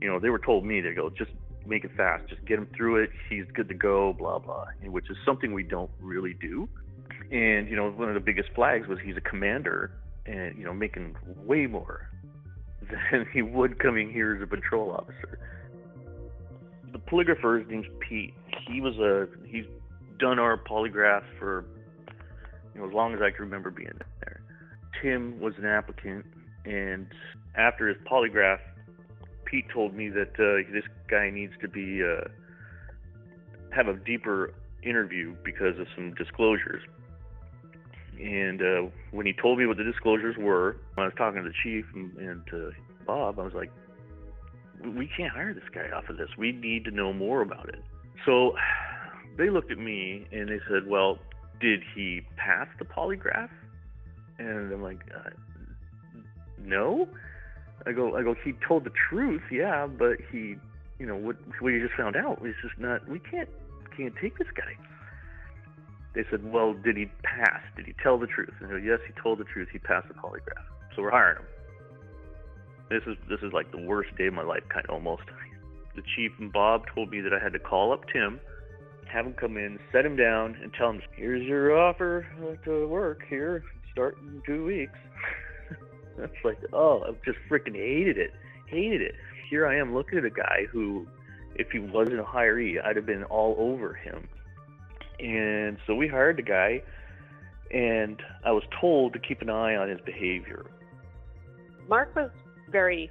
you 0.00 0.08
know, 0.08 0.18
they 0.18 0.30
were 0.30 0.38
told 0.38 0.64
me 0.64 0.80
to 0.80 0.92
go 0.94 1.10
just 1.10 1.30
make 1.66 1.84
it 1.84 1.90
fast, 1.96 2.28
just 2.28 2.44
get 2.44 2.58
him 2.58 2.68
through 2.76 3.04
it. 3.04 3.10
He's 3.28 3.44
good 3.54 3.68
to 3.68 3.74
go, 3.74 4.12
blah 4.12 4.38
blah, 4.38 4.66
which 4.84 5.10
is 5.10 5.16
something 5.24 5.52
we 5.52 5.62
don't 5.62 5.90
really 6.00 6.34
do. 6.34 6.68
And 7.30 7.68
you 7.68 7.76
know, 7.76 7.90
one 7.90 8.08
of 8.08 8.14
the 8.14 8.20
biggest 8.20 8.50
flags 8.54 8.88
was 8.88 8.98
he's 9.04 9.16
a 9.16 9.20
commander, 9.20 9.92
and 10.26 10.56
you 10.58 10.64
know, 10.64 10.74
making 10.74 11.16
way 11.44 11.66
more 11.66 12.10
than 12.80 13.26
he 13.32 13.42
would 13.42 13.78
coming 13.78 14.12
here 14.12 14.34
as 14.36 14.42
a 14.42 14.46
patrol 14.46 14.90
officer. 14.90 15.38
The 16.92 16.98
polygrapher, 16.98 17.60
his 17.60 17.70
name's 17.70 17.86
Pete. 18.00 18.34
He 18.66 18.80
was 18.80 18.96
a 18.98 19.28
he's 19.46 19.66
done 20.18 20.38
our 20.38 20.56
polygraph 20.56 21.22
for 21.38 21.64
you 22.74 22.80
know 22.80 22.88
as 22.88 22.92
long 22.92 23.14
as 23.14 23.20
I 23.22 23.30
can 23.30 23.44
remember 23.44 23.70
being 23.70 23.92
there. 24.20 24.40
Tim 25.00 25.40
was 25.40 25.54
an 25.56 25.66
applicant, 25.66 26.26
and 26.64 27.06
after 27.54 27.88
his 27.88 27.96
polygraph, 28.10 28.58
Pete 29.50 29.66
told 29.72 29.94
me 29.94 30.08
that 30.10 30.34
uh, 30.38 30.70
this 30.72 30.84
guy 31.08 31.30
needs 31.30 31.52
to 31.60 31.68
be 31.68 32.02
uh, 32.04 32.28
have 33.74 33.88
a 33.88 33.94
deeper 33.94 34.52
interview 34.82 35.34
because 35.44 35.78
of 35.78 35.86
some 35.94 36.14
disclosures. 36.14 36.82
And 38.20 38.62
uh, 38.62 38.90
when 39.10 39.26
he 39.26 39.32
told 39.32 39.58
me 39.58 39.66
what 39.66 39.76
the 39.76 39.84
disclosures 39.84 40.36
were, 40.38 40.76
when 40.94 41.04
I 41.04 41.06
was 41.06 41.14
talking 41.16 41.42
to 41.42 41.48
the 41.48 41.54
chief 41.62 41.86
and, 41.94 42.16
and 42.18 42.46
to 42.50 42.72
Bob, 43.06 43.38
I 43.38 43.42
was 43.42 43.54
like, 43.54 43.72
"We 44.84 45.10
can't 45.16 45.32
hire 45.32 45.54
this 45.54 45.64
guy 45.74 45.88
off 45.94 46.08
of 46.08 46.16
this. 46.16 46.28
We 46.38 46.52
need 46.52 46.84
to 46.84 46.90
know 46.90 47.12
more 47.12 47.40
about 47.40 47.68
it." 47.68 47.82
So 48.26 48.54
they 49.38 49.50
looked 49.50 49.72
at 49.72 49.78
me 49.78 50.28
and 50.30 50.48
they 50.48 50.60
said, 50.68 50.86
"Well, 50.86 51.18
did 51.60 51.82
he 51.94 52.22
pass 52.36 52.68
the 52.78 52.84
polygraph?" 52.84 53.50
And 54.38 54.72
I'm 54.72 54.82
like, 54.82 55.00
uh, 55.14 55.30
"No." 56.58 57.08
I 57.86 57.92
go, 57.92 58.16
I 58.16 58.22
go. 58.22 58.34
He 58.44 58.54
told 58.66 58.84
the 58.84 58.92
truth, 59.08 59.42
yeah, 59.50 59.86
but 59.86 60.18
he, 60.30 60.56
you 60.98 61.06
know, 61.06 61.16
what 61.16 61.36
what 61.60 61.70
you 61.70 61.80
just 61.86 61.98
found 61.98 62.16
out 62.16 62.42
was 62.42 62.52
just 62.62 62.78
not. 62.78 63.08
We 63.08 63.18
can't 63.18 63.48
can't 63.96 64.14
take 64.20 64.38
this 64.38 64.48
guy. 64.54 64.76
They 66.14 66.24
said, 66.30 66.50
well, 66.52 66.74
did 66.74 66.96
he 66.96 67.06
pass? 67.22 67.62
Did 67.76 67.86
he 67.86 67.94
tell 68.02 68.18
the 68.18 68.26
truth? 68.26 68.52
And 68.60 68.68
I 68.68 68.70
go, 68.72 68.76
yes, 68.76 68.98
he 69.06 69.12
told 69.22 69.38
the 69.38 69.44
truth. 69.44 69.68
He 69.72 69.78
passed 69.78 70.08
the 70.08 70.14
polygraph. 70.14 70.64
So 70.96 71.02
we're 71.02 71.12
hiring 71.12 71.38
him. 71.38 71.46
This 72.90 73.02
is 73.06 73.16
this 73.28 73.38
is 73.42 73.52
like 73.52 73.70
the 73.70 73.78
worst 73.78 74.16
day 74.16 74.26
of 74.26 74.34
my 74.34 74.42
life, 74.42 74.64
kind 74.68 74.84
of 74.86 74.94
almost. 74.94 75.22
The 75.94 76.02
chief 76.16 76.32
and 76.38 76.52
Bob 76.52 76.84
told 76.94 77.10
me 77.10 77.20
that 77.20 77.32
I 77.32 77.38
had 77.42 77.52
to 77.52 77.58
call 77.58 77.92
up 77.92 78.04
Tim, 78.12 78.40
have 79.12 79.26
him 79.26 79.34
come 79.34 79.56
in, 79.56 79.78
set 79.92 80.04
him 80.04 80.16
down, 80.16 80.56
and 80.62 80.72
tell 80.74 80.90
him, 80.90 81.02
"Here's 81.16 81.46
your 81.46 81.76
offer 81.76 82.26
to 82.64 82.88
work 82.88 83.22
here, 83.28 83.64
start 83.92 84.16
in 84.18 84.42
two 84.44 84.64
weeks." 84.64 84.98
It's 86.18 86.44
like, 86.44 86.58
oh, 86.72 87.02
I 87.02 87.12
just 87.24 87.38
freaking 87.50 87.74
hated 87.74 88.18
it, 88.18 88.32
hated 88.66 89.00
it. 89.00 89.14
Here 89.48 89.66
I 89.66 89.78
am 89.78 89.94
looking 89.94 90.18
at 90.18 90.24
a 90.24 90.30
guy 90.30 90.66
who, 90.70 91.06
if 91.54 91.70
he 91.70 91.78
wasn't 91.78 92.20
a 92.20 92.24
hiree, 92.24 92.82
I'd 92.84 92.96
have 92.96 93.06
been 93.06 93.24
all 93.24 93.56
over 93.58 93.94
him. 93.94 94.28
And 95.18 95.78
so 95.86 95.94
we 95.94 96.08
hired 96.08 96.38
the 96.38 96.42
guy, 96.42 96.82
and 97.70 98.20
I 98.44 98.52
was 98.52 98.62
told 98.80 99.12
to 99.14 99.18
keep 99.18 99.42
an 99.42 99.50
eye 99.50 99.76
on 99.76 99.88
his 99.88 100.00
behavior. 100.00 100.64
Mark 101.88 102.14
was 102.14 102.30
very 102.70 103.10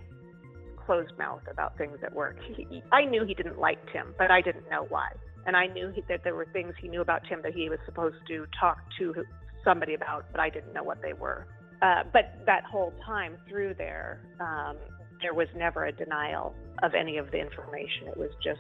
closed 0.90 1.12
mouthed 1.20 1.48
about 1.48 1.78
things 1.78 1.98
at 2.04 2.14
work. 2.14 2.38
He, 2.56 2.82
I 2.92 3.06
knew 3.06 3.26
he 3.26 3.34
didn't 3.34 3.60
like 3.60 3.78
Tim, 3.92 4.16
but 4.18 4.32
I 4.32 4.42
didn't 4.42 4.70
know 4.72 4.86
why. 4.90 5.10
And 5.46 5.56
I 5.56 5.68
knew 5.68 5.92
he, 5.94 6.02
that 6.10 6.24
there 6.24 6.36
were 6.36 6.48
things 6.52 6.74
he 6.82 6.88
knew 6.88 7.02
about 7.02 7.22
Tim 7.30 7.42
that 7.44 7.54
he 7.54 7.70
was 7.70 7.80
supposed 7.86 8.18
to 8.28 8.48
talk 8.60 8.80
to 8.98 9.24
somebody 9.64 9.94
about, 9.94 10.26
but 10.32 10.40
I 10.40 10.50
didn't 10.50 10.74
know 10.74 10.84
what 10.84 11.02
they 11.02 11.14
were. 11.14 11.46
Uh, 11.82 12.04
but 12.12 12.40
that 12.46 12.64
whole 12.66 12.94
time 13.06 13.38
through 13.48 13.74
there, 13.74 14.22
um, 14.40 14.76
there 15.22 15.34
was 15.34 15.48
never 15.56 15.86
a 15.86 15.92
denial 15.92 16.54
of 16.84 16.94
any 16.94 17.18
of 17.18 17.32
the 17.32 17.38
information. 17.38 18.08
It 18.08 18.18
was 18.18 18.32
just 18.44 18.60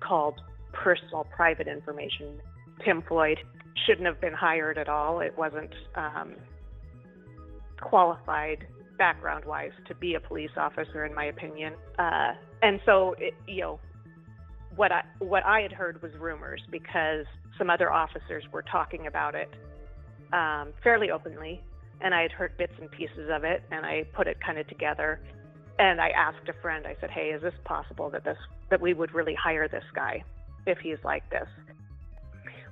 called 0.00 0.40
personal, 0.72 1.24
private 1.24 1.68
information. 1.68 2.40
Tim 2.84 3.02
Floyd 3.02 3.38
shouldn't 3.86 4.06
have 4.06 4.20
been 4.20 4.32
hired 4.32 4.78
at 4.78 4.88
all. 4.88 5.20
It 5.20 5.36
wasn't 5.36 5.72
um, 5.94 6.34
qualified 7.80 8.66
background 8.98 9.44
wise 9.44 9.72
to 9.88 9.94
be 9.94 10.14
a 10.14 10.20
police 10.20 10.50
officer, 10.56 11.04
in 11.04 11.14
my 11.14 11.24
opinion. 11.26 11.74
Uh, 11.98 12.32
and 12.62 12.80
so, 12.84 13.14
it, 13.18 13.34
you 13.46 13.60
know, 13.60 13.80
what 14.76 14.90
I 14.90 15.02
what 15.20 15.44
I 15.44 15.60
had 15.60 15.72
heard 15.72 16.02
was 16.02 16.12
rumors 16.18 16.60
because 16.70 17.26
some 17.58 17.70
other 17.70 17.92
officers 17.92 18.44
were 18.52 18.62
talking 18.62 19.06
about 19.06 19.34
it 19.36 19.48
um, 20.32 20.72
fairly 20.82 21.10
openly 21.10 21.62
and 22.00 22.14
I 22.14 22.22
had 22.22 22.32
heard 22.32 22.56
bits 22.56 22.72
and 22.80 22.90
pieces 22.90 23.30
of 23.30 23.44
it, 23.44 23.62
and 23.70 23.84
I 23.84 24.04
put 24.14 24.26
it 24.26 24.38
kind 24.44 24.58
of 24.58 24.66
together. 24.68 25.20
And 25.78 26.00
I 26.00 26.10
asked 26.10 26.48
a 26.48 26.52
friend. 26.62 26.86
I 26.86 26.96
said, 27.00 27.10
"Hey, 27.10 27.30
is 27.30 27.42
this 27.42 27.54
possible 27.64 28.10
that 28.10 28.24
this 28.24 28.38
that 28.70 28.80
we 28.80 28.94
would 28.94 29.12
really 29.14 29.34
hire 29.34 29.68
this 29.68 29.84
guy 29.94 30.22
if 30.66 30.78
he's 30.78 31.02
like 31.04 31.28
this?" 31.30 31.48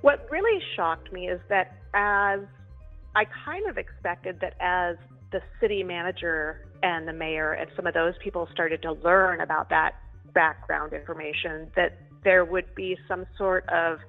What 0.01 0.27
really 0.29 0.61
shocked 0.75 1.11
me 1.11 1.29
is 1.29 1.41
that 1.49 1.75
as 1.93 2.41
I 3.15 3.25
kind 3.45 3.69
of 3.69 3.77
expected 3.77 4.39
that 4.41 4.55
as 4.59 4.97
the 5.31 5.41
city 5.59 5.83
manager 5.83 6.65
and 6.81 7.07
the 7.07 7.13
mayor 7.13 7.53
and 7.53 7.69
some 7.75 7.87
of 7.87 7.93
those 7.93 8.13
people 8.23 8.47
started 8.51 8.81
to 8.83 8.93
learn 8.93 9.41
about 9.41 9.69
that 9.69 9.95
background 10.33 10.93
information, 10.93 11.71
that 11.75 11.97
there 12.23 12.45
would 12.45 12.73
be 12.75 12.97
some 13.07 13.25
sort 13.37 13.67
of 13.69 13.99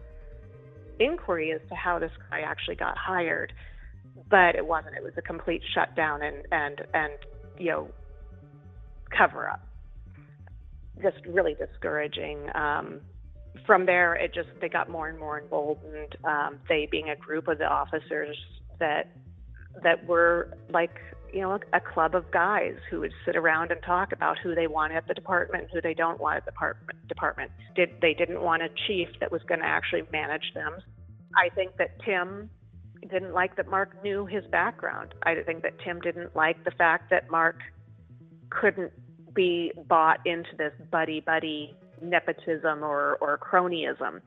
inquiry 0.99 1.53
as 1.53 1.61
to 1.69 1.75
how 1.75 1.99
this 1.99 2.13
guy 2.31 2.41
actually 2.41 2.77
got 2.77 2.97
hired 2.97 3.53
but 4.29 4.55
it 4.55 4.67
wasn't. 4.67 4.95
It 4.97 5.03
was 5.03 5.13
a 5.17 5.23
complete 5.23 5.63
shutdown 5.75 6.23
and 6.23 6.37
and 6.53 6.83
and 6.93 7.13
you 7.59 7.71
know 7.71 7.89
cover 9.17 9.49
up. 9.49 9.67
Just 11.03 11.25
really 11.27 11.55
discouraging. 11.55 12.49
Um, 12.55 13.01
from 13.67 13.87
there, 13.87 14.15
it 14.15 14.35
just 14.35 14.49
they 14.61 14.69
got 14.69 14.89
more 14.89 15.09
and 15.09 15.19
more 15.19 15.41
emboldened. 15.41 16.17
Um, 16.25 16.61
they 16.69 16.89
being 16.91 17.11
a 17.11 17.17
group 17.17 17.49
of 17.49 17.59
the 17.59 17.67
officers 17.67 18.37
that 18.79 19.11
that 19.83 20.07
were 20.07 20.57
like 20.71 20.97
you 21.33 21.41
know 21.41 21.59
a 21.73 21.81
club 21.81 22.15
of 22.15 22.31
guys 22.31 22.75
who 22.91 23.01
would 23.01 23.13
sit 23.25 23.37
around 23.37 23.73
and 23.73 23.83
talk 23.83 24.13
about 24.13 24.39
who 24.39 24.55
they 24.55 24.67
want 24.67 24.93
at 24.93 25.07
the 25.09 25.15
department, 25.15 25.69
who 25.73 25.81
they 25.81 25.95
don't 25.95 26.21
want 26.21 26.37
at 26.37 26.45
the 26.45 26.53
department. 26.53 27.09
Department 27.09 27.51
did 27.75 27.91
they 28.01 28.15
didn't 28.15 28.41
want 28.41 28.63
a 28.63 28.69
chief 28.87 29.09
that 29.21 29.33
was 29.33 29.43
going 29.49 29.61
to 29.61 29.67
actually 29.67 30.03
manage 30.13 30.53
them. 30.55 30.75
I 31.37 31.53
think 31.55 31.77
that 31.79 32.01
Tim 32.05 32.51
didn't 33.11 33.33
like 33.33 33.57
that 33.57 33.69
Mark 33.69 34.03
knew 34.03 34.27
his 34.27 34.45
background. 34.47 35.15
I 35.23 35.35
think 35.37 35.63
that 35.63 35.79
Tim 35.85 36.01
didn't 36.01 36.35
like 36.35 36.65
the 36.65 36.71
fact 36.71 37.11
that 37.11 37.31
Mark 37.31 37.57
couldn't 38.51 38.93
be 39.35 39.73
bought 39.89 40.25
into 40.27 40.51
this 40.57 40.73
buddy 40.91 41.21
buddy 41.21 41.75
nepotism 42.01 42.83
or, 42.83 43.17
or 43.21 43.39
cronyism. 43.39 44.21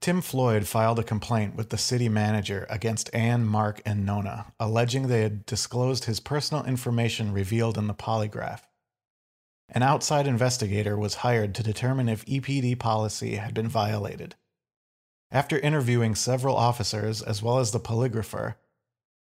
Tim 0.00 0.20
Floyd 0.20 0.68
filed 0.68 0.98
a 0.98 1.04
complaint 1.04 1.56
with 1.56 1.70
the 1.70 1.78
city 1.78 2.08
manager 2.08 2.66
against 2.70 3.10
Anne, 3.14 3.44
Mark, 3.44 3.80
and 3.84 4.06
Nona, 4.06 4.46
alleging 4.60 5.08
they 5.08 5.22
had 5.22 5.46
disclosed 5.46 6.04
his 6.04 6.20
personal 6.20 6.64
information 6.64 7.32
revealed 7.32 7.76
in 7.76 7.86
the 7.86 7.94
polygraph. 7.94 8.60
An 9.68 9.82
outside 9.82 10.28
investigator 10.28 10.96
was 10.96 11.16
hired 11.16 11.54
to 11.56 11.62
determine 11.62 12.08
if 12.08 12.24
EPD 12.26 12.78
policy 12.78 13.36
had 13.36 13.52
been 13.52 13.68
violated. 13.68 14.36
After 15.30 15.58
interviewing 15.58 16.14
several 16.14 16.56
officers 16.56 17.20
as 17.20 17.42
well 17.42 17.58
as 17.58 17.72
the 17.72 17.80
polygrapher, 17.80 18.54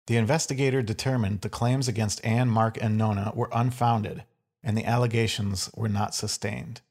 the 0.08 0.18
investigator 0.18 0.82
determined 0.82 1.42
the 1.42 1.50
claims 1.50 1.88
against 1.88 2.24
Anne, 2.26 2.50
Mark, 2.50 2.78
and 2.82 2.98
Nona 2.98 3.32
were 3.34 3.50
unfounded, 3.54 4.26
and 4.62 4.78
the 4.78 4.86
allegations 4.86 5.70
were 5.76 5.88
not 5.88 6.14
sustained. 6.14 6.82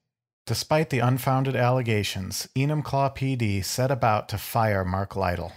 Despite 0.46 0.88
the 0.88 1.00
unfounded 1.00 1.54
allegations, 1.54 2.48
Enumclaw 2.56 3.14
PD 3.14 3.62
set 3.62 3.90
about 3.90 4.30
to 4.30 4.38
fire 4.38 4.84
Mark 4.84 5.14
Lytle. 5.14 5.52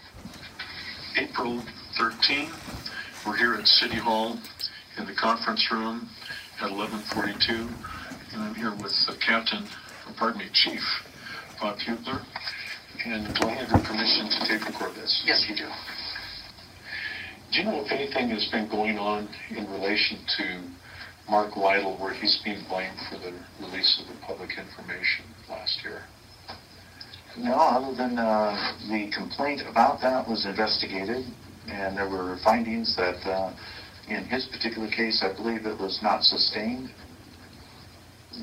April 1.17 1.63
13, 1.97 2.49
we're 3.25 3.37
here 3.37 3.53
at 3.53 3.67
City 3.67 3.95
Hall 3.95 4.37
in 4.97 5.05
the 5.05 5.13
conference 5.13 5.71
room 5.71 6.09
at 6.59 6.69
11:42, 6.69 7.69
and 8.33 8.43
I'm 8.43 8.53
here 8.53 8.75
with 8.75 8.93
captain, 9.21 9.65
pardon 10.17 10.39
me, 10.39 10.49
Chief 10.51 10.83
Bob 11.59 11.79
Hubler, 11.79 12.21
and 13.05 13.33
do 13.35 13.47
I 13.47 13.53
have 13.53 13.69
your 13.69 13.83
permission 13.83 14.29
to 14.29 14.39
tape 14.47 14.65
record 14.65 14.95
this? 14.95 15.23
Yes, 15.25 15.45
you 15.49 15.55
do. 15.55 15.67
Do 17.51 17.59
you 17.59 17.65
know 17.65 17.83
if 17.85 17.91
anything 17.91 18.29
has 18.29 18.47
been 18.51 18.69
going 18.69 18.97
on 18.97 19.27
in 19.49 19.69
relation 19.71 20.19
to 20.37 20.63
Mark 21.29 21.57
Lytle 21.57 21.97
where 21.97 22.13
he's 22.13 22.39
being 22.43 22.63
blamed 22.69 22.97
for 23.09 23.17
the 23.17 23.33
release 23.59 24.01
of 24.01 24.07
the 24.07 24.19
public 24.25 24.51
information 24.57 25.25
last 25.49 25.83
year? 25.83 26.03
No, 27.37 27.53
other 27.53 27.95
than 27.95 28.17
uh, 28.17 28.55
the 28.89 29.11
complaint 29.11 29.61
about 29.69 30.01
that 30.01 30.27
was 30.27 30.45
investigated, 30.45 31.25
and 31.67 31.97
there 31.97 32.09
were 32.09 32.37
findings 32.43 32.95
that 32.95 33.19
uh, 33.27 33.53
in 34.07 34.23
his 34.25 34.45
particular 34.45 34.89
case, 34.89 35.23
I 35.23 35.35
believe 35.35 35.65
it 35.65 35.79
was 35.79 35.99
not 36.01 36.23
sustained. 36.23 36.89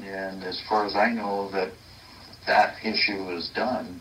And 0.04 0.42
as 0.44 0.60
far 0.68 0.86
as 0.86 0.94
I 0.94 1.10
know, 1.10 1.50
that 1.52 1.72
that 2.46 2.76
issue 2.84 3.30
is 3.30 3.50
done 3.54 4.00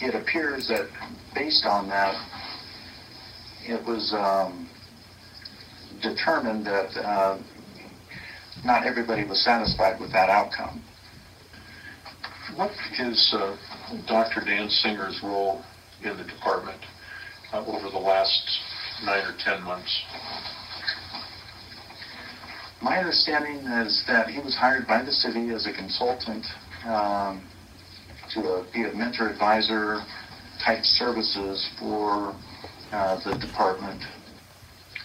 it 0.00 0.14
appears 0.14 0.68
that 0.68 0.88
based 1.34 1.64
on 1.64 1.88
that, 1.88 2.14
it 3.66 3.84
was 3.86 4.12
um, 4.12 4.68
determined 6.02 6.66
that 6.66 6.90
uh, 6.98 7.38
not 8.64 8.86
everybody 8.86 9.24
was 9.24 9.42
satisfied 9.42 10.00
with 10.00 10.12
that 10.12 10.28
outcome. 10.28 10.82
What 12.56 12.70
is 12.98 13.34
uh, 13.36 13.56
Dr. 14.06 14.40
Dan 14.44 14.68
Singer's 14.68 15.20
role 15.22 15.62
in 16.02 16.16
the 16.16 16.24
department 16.24 16.80
uh, 17.52 17.64
over 17.64 17.90
the 17.90 17.98
last 17.98 18.42
nine 19.04 19.24
or 19.24 19.34
ten 19.42 19.62
months? 19.62 20.02
My 22.82 22.98
understanding 22.98 23.66
is 23.66 24.04
that 24.06 24.28
he 24.28 24.40
was 24.40 24.54
hired 24.54 24.86
by 24.86 25.02
the 25.02 25.10
city 25.10 25.50
as 25.50 25.66
a 25.66 25.72
consultant 25.72 26.44
um, 26.84 27.42
to 28.34 28.40
a, 28.40 28.64
be 28.72 28.82
a 28.82 28.92
mentor 28.92 29.28
advisor 29.28 30.04
type 30.64 30.84
services 30.84 31.68
for 31.78 32.34
uh, 32.92 33.16
the 33.24 33.38
department. 33.38 34.02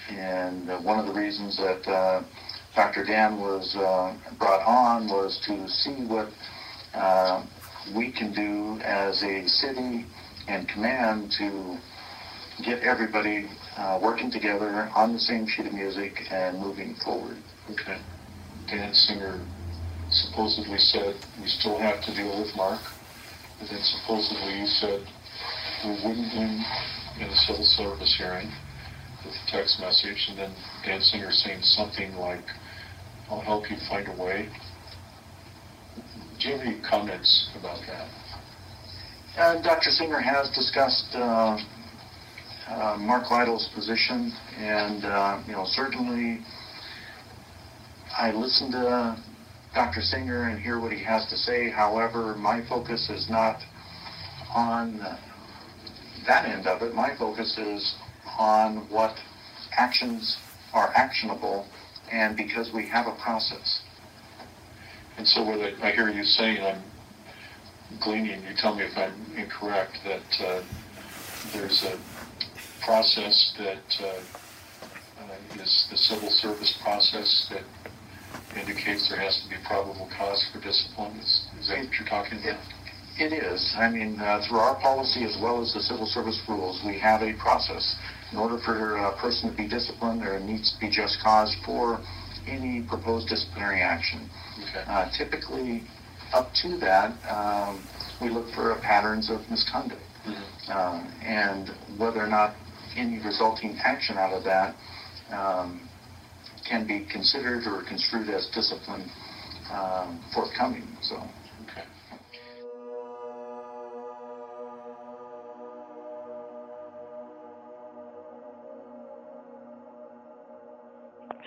And 0.10 0.70
uh, 0.70 0.80
one 0.80 1.00
of 1.00 1.06
the 1.06 1.14
reasons 1.14 1.58
that 1.58 1.88
uh, 1.88 2.24
Dr. 2.76 3.06
Dan 3.06 3.40
was 3.40 3.76
uh, 3.76 4.16
brought 4.38 4.66
on 4.66 5.08
was 5.08 5.40
to 5.46 5.68
see 5.70 6.06
what 6.06 6.30
uh, 6.94 7.44
we 7.96 8.12
can 8.12 8.34
do 8.34 8.82
as 8.82 9.24
a 9.24 9.48
city 9.48 10.06
and 10.48 10.68
command 10.68 11.32
to 11.38 11.78
get 12.64 12.82
everybody 12.82 13.48
uh, 13.78 14.00
working 14.02 14.32
together 14.32 14.90
on 14.96 15.14
the 15.14 15.20
same 15.20 15.48
sheet 15.48 15.68
of 15.68 15.74
music 15.74 16.24
and 16.32 16.60
moving 16.60 16.96
forward. 16.96 17.38
Okay. 17.72 18.00
Dan 18.68 18.94
Singer 18.94 19.40
supposedly 20.10 20.80
said 20.80 21.16
we 21.40 21.48
still 21.48 21.78
have 21.78 22.04
to 22.04 22.14
deal 22.16 22.40
with 22.40 22.56
Mark 22.56 22.82
then 23.68 23.82
supposedly 23.82 24.60
you 24.60 24.66
said 24.66 25.04
we 25.84 25.92
wouldn't 25.92 26.32
win 26.36 26.64
in 27.20 27.28
a 27.28 27.36
civil 27.36 27.64
service 27.64 28.16
hearing 28.18 28.50
with 29.26 29.34
a 29.36 29.52
text 29.52 29.80
message, 29.80 30.28
and 30.30 30.40
then 30.40 30.56
Dan 30.86 31.02
Singer 31.02 31.32
saying 31.32 31.62
something 31.62 32.16
like, 32.16 32.46
I'll 33.30 33.42
help 33.42 33.70
you 33.70 33.78
find 33.90 34.08
a 34.08 34.16
way. 34.22 34.50
Do 36.40 36.48
you 36.48 36.56
have 36.56 36.66
any 36.66 36.82
comments 36.90 37.50
about 37.60 37.80
that? 37.88 38.08
Uh, 39.38 39.62
Dr. 39.62 39.90
Singer 39.90 40.20
has 40.20 40.50
discussed 40.52 41.10
uh, 41.14 41.58
uh, 42.68 42.98
Mark 42.98 43.30
Lytle's 43.30 43.70
position, 43.76 44.32
and 44.58 45.04
uh, 45.04 45.42
you 45.46 45.54
know 45.54 45.66
certainly 45.66 46.40
I 48.18 48.32
listened 48.32 48.72
to 48.72 49.24
Dr. 49.74 50.02
Singer 50.02 50.50
and 50.50 50.60
hear 50.60 50.80
what 50.80 50.92
he 50.92 51.04
has 51.04 51.28
to 51.30 51.38
say. 51.38 51.70
However, 51.70 52.36
my 52.36 52.66
focus 52.68 53.10
is 53.10 53.30
not 53.30 53.62
on 54.54 55.00
that 56.26 56.46
end 56.46 56.68
of 56.68 56.82
it. 56.82 56.94
My 56.94 57.16
focus 57.18 57.58
is 57.58 57.96
on 58.38 58.90
what 58.90 59.16
actions 59.78 60.38
are 60.74 60.92
actionable 60.96 61.68
and 62.12 62.36
because 62.36 62.72
we 62.74 62.88
have 62.88 63.08
a 63.08 63.16
process. 63.22 63.82
And 65.18 65.28
so 65.28 65.44
what 65.44 65.60
I, 65.84 65.92
hear 65.92 66.10
you 66.10 66.24
saying, 66.24 66.64
I'm 66.64 66.82
gleaning, 68.00 68.42
you 68.44 68.56
tell 68.58 68.76
me 68.76 68.84
if 68.84 68.98
I'm 68.98 69.14
incorrect, 69.38 69.98
that 70.06 70.46
uh, 70.46 70.64
there's 71.54 71.84
a 71.84 72.00
process 72.84 73.54
that 73.58 74.02
uh, 74.02 74.08
uh, 75.22 75.62
is 75.62 75.88
the 75.92 75.98
civil 75.98 76.30
service 76.30 76.78
process 76.82 77.48
that 77.52 77.64
indicates 78.56 79.10
there 79.10 79.20
has 79.20 79.42
to 79.44 79.50
be 79.50 79.56
probable 79.66 80.10
cause 80.18 80.48
for 80.52 80.60
discipline. 80.60 81.16
Is, 81.18 81.48
is 81.60 81.68
that 81.68 81.80
what 81.86 81.94
you're 82.00 82.08
talking 82.08 82.40
about? 82.40 82.60
It 83.18 83.34
is. 83.34 83.76
I 83.78 83.90
mean, 83.90 84.20
uh, 84.20 84.42
through 84.48 84.60
our 84.60 84.76
policy 84.76 85.26
as 85.26 85.38
well 85.42 85.62
as 85.62 85.74
the 85.74 85.82
civil 85.82 86.06
service 86.06 86.42
rules, 86.48 86.82
we 86.86 86.98
have 87.00 87.22
a 87.22 87.34
process. 87.34 87.96
In 88.32 88.38
order 88.38 88.58
for 88.60 88.98
a 88.98 89.12
person 89.18 89.52
to 89.52 89.58
be 89.58 89.68
disciplined, 89.68 90.22
there 90.22 90.40
needs 90.40 90.74
to 90.74 90.80
be 90.80 90.90
just 90.90 91.20
cause 91.22 91.56
for 91.66 92.00
any 92.48 92.82
proposed 92.82 93.28
disciplinary 93.28 93.82
action. 93.82 94.30
Okay. 94.70 94.84
Uh, 94.88 95.10
typically, 95.18 95.84
up 96.34 96.54
to 96.62 96.78
that, 96.78 97.12
um, 97.30 97.84
we 98.22 98.30
look 98.30 98.50
for 98.54 98.74
patterns 98.82 99.30
of 99.30 99.50
misconduct. 99.50 100.02
Mhm. 100.26 100.70
Um, 100.70 101.14
and 101.22 101.70
whether 101.98 102.24
or 102.24 102.28
not 102.28 102.56
any 102.96 103.20
resulting 103.20 103.78
action 103.80 104.18
out 104.18 104.34
of 104.34 104.44
that 104.44 104.76
um, 105.32 105.89
can 106.70 106.86
be 106.86 107.06
considered 107.12 107.66
or 107.66 107.84
construed 107.84 108.30
as 108.30 108.48
discipline 108.54 109.10
um, 109.72 110.24
forthcoming. 110.34 110.88
So, 111.02 111.16
Okay. 111.64 111.84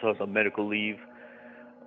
so 0.01 0.09
I 0.09 0.11
was 0.11 0.17
on 0.21 0.33
medical 0.33 0.69
leave. 0.69 0.99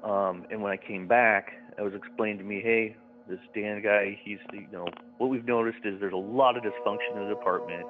Um, 0.03 0.45
and 0.49 0.61
when 0.61 0.71
I 0.71 0.77
came 0.77 1.07
back, 1.07 1.51
it 1.77 1.81
was 1.81 1.93
explained 1.93 2.39
to 2.39 2.45
me, 2.45 2.61
hey, 2.61 2.95
this 3.27 3.39
Dan 3.55 3.81
guy, 3.81 4.19
he's, 4.23 4.37
you 4.53 4.67
know, 4.71 4.85
what 5.17 5.29
we've 5.29 5.45
noticed 5.45 5.79
is 5.83 5.99
there's 5.99 6.13
a 6.13 6.15
lot 6.15 6.57
of 6.57 6.63
dysfunction 6.63 7.15
in 7.15 7.27
the 7.27 7.35
department. 7.35 7.85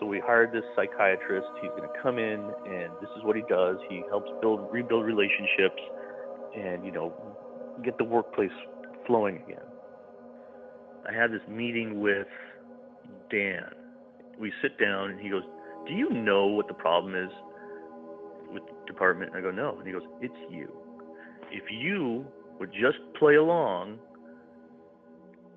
So 0.00 0.06
we 0.06 0.18
hired 0.18 0.50
this 0.50 0.64
psychiatrist. 0.74 1.46
He's 1.60 1.70
going 1.70 1.82
to 1.82 2.02
come 2.02 2.18
in, 2.18 2.50
and 2.64 2.90
this 3.02 3.10
is 3.18 3.22
what 3.22 3.36
he 3.36 3.42
does. 3.42 3.76
He 3.88 4.02
helps 4.08 4.30
build, 4.40 4.66
rebuild 4.72 5.04
relationships, 5.04 5.80
and 6.56 6.84
you 6.84 6.90
know, 6.90 7.12
get 7.84 7.98
the 7.98 8.04
workplace 8.04 8.50
flowing 9.06 9.36
again. 9.46 9.64
I 11.06 11.12
had 11.12 11.30
this 11.30 11.42
meeting 11.46 12.00
with 12.00 12.26
Dan. 13.30 13.66
We 14.38 14.52
sit 14.62 14.78
down, 14.78 15.10
and 15.10 15.20
he 15.20 15.28
goes, 15.28 15.44
"Do 15.86 15.92
you 15.92 16.08
know 16.08 16.46
what 16.46 16.66
the 16.66 16.74
problem 16.74 17.14
is 17.14 17.30
with 18.50 18.62
the 18.66 18.86
department?" 18.86 19.34
I 19.34 19.42
go, 19.42 19.50
"No," 19.50 19.76
and 19.76 19.86
he 19.86 19.92
goes, 19.92 20.06
"It's 20.22 20.34
you. 20.50 20.72
If 21.50 21.64
you 21.70 22.24
would 22.58 22.72
just 22.72 22.98
play 23.18 23.34
along, 23.34 23.98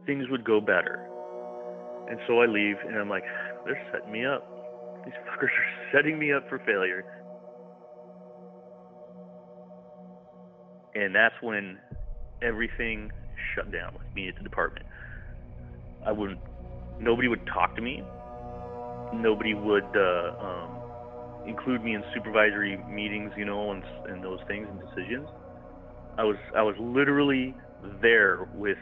things 0.06 0.30
would 0.30 0.44
go 0.44 0.60
better." 0.60 1.08
And 2.10 2.20
so 2.28 2.42
I 2.42 2.46
leave, 2.46 2.76
and 2.86 2.98
I'm 2.98 3.10
like, 3.10 3.24
"They're 3.66 3.82
setting 3.92 4.12
me 4.12 4.26
up. 4.26 4.44
These 5.06 5.14
fuckers 5.28 5.46
are 5.46 5.92
setting 5.92 6.18
me 6.20 6.32
up 6.32 6.48
for 6.50 6.60
failure." 6.60 7.06
And 10.96 11.16
that's 11.16 11.36
when 11.42 11.80
everything 12.42 13.12
shut 13.56 13.72
down 13.72 13.94
with 13.94 14.14
me 14.16 14.28
at 14.28 14.36
the 14.36 14.44
department. 14.44 14.86
I 16.06 16.12
wouldn't. 16.12 16.40
Nobody 17.00 17.28
would 17.28 17.46
talk 17.48 17.76
to 17.76 17.82
me. 17.82 18.04
Nobody 19.14 19.54
would 19.54 19.90
uh, 19.96 20.34
um, 20.40 21.48
include 21.48 21.84
me 21.84 21.96
in 21.96 22.04
supervisory 22.14 22.78
meetings, 22.90 23.32
you 23.36 23.46
know, 23.46 23.72
and, 23.72 23.84
and 24.08 24.24
those 24.24 24.40
things 24.48 24.68
and 24.70 24.80
decisions. 24.80 25.28
I 26.18 26.24
was 26.24 26.38
I 26.56 26.62
was 26.62 26.76
literally 26.80 27.56
there 28.02 28.48
with 28.54 28.78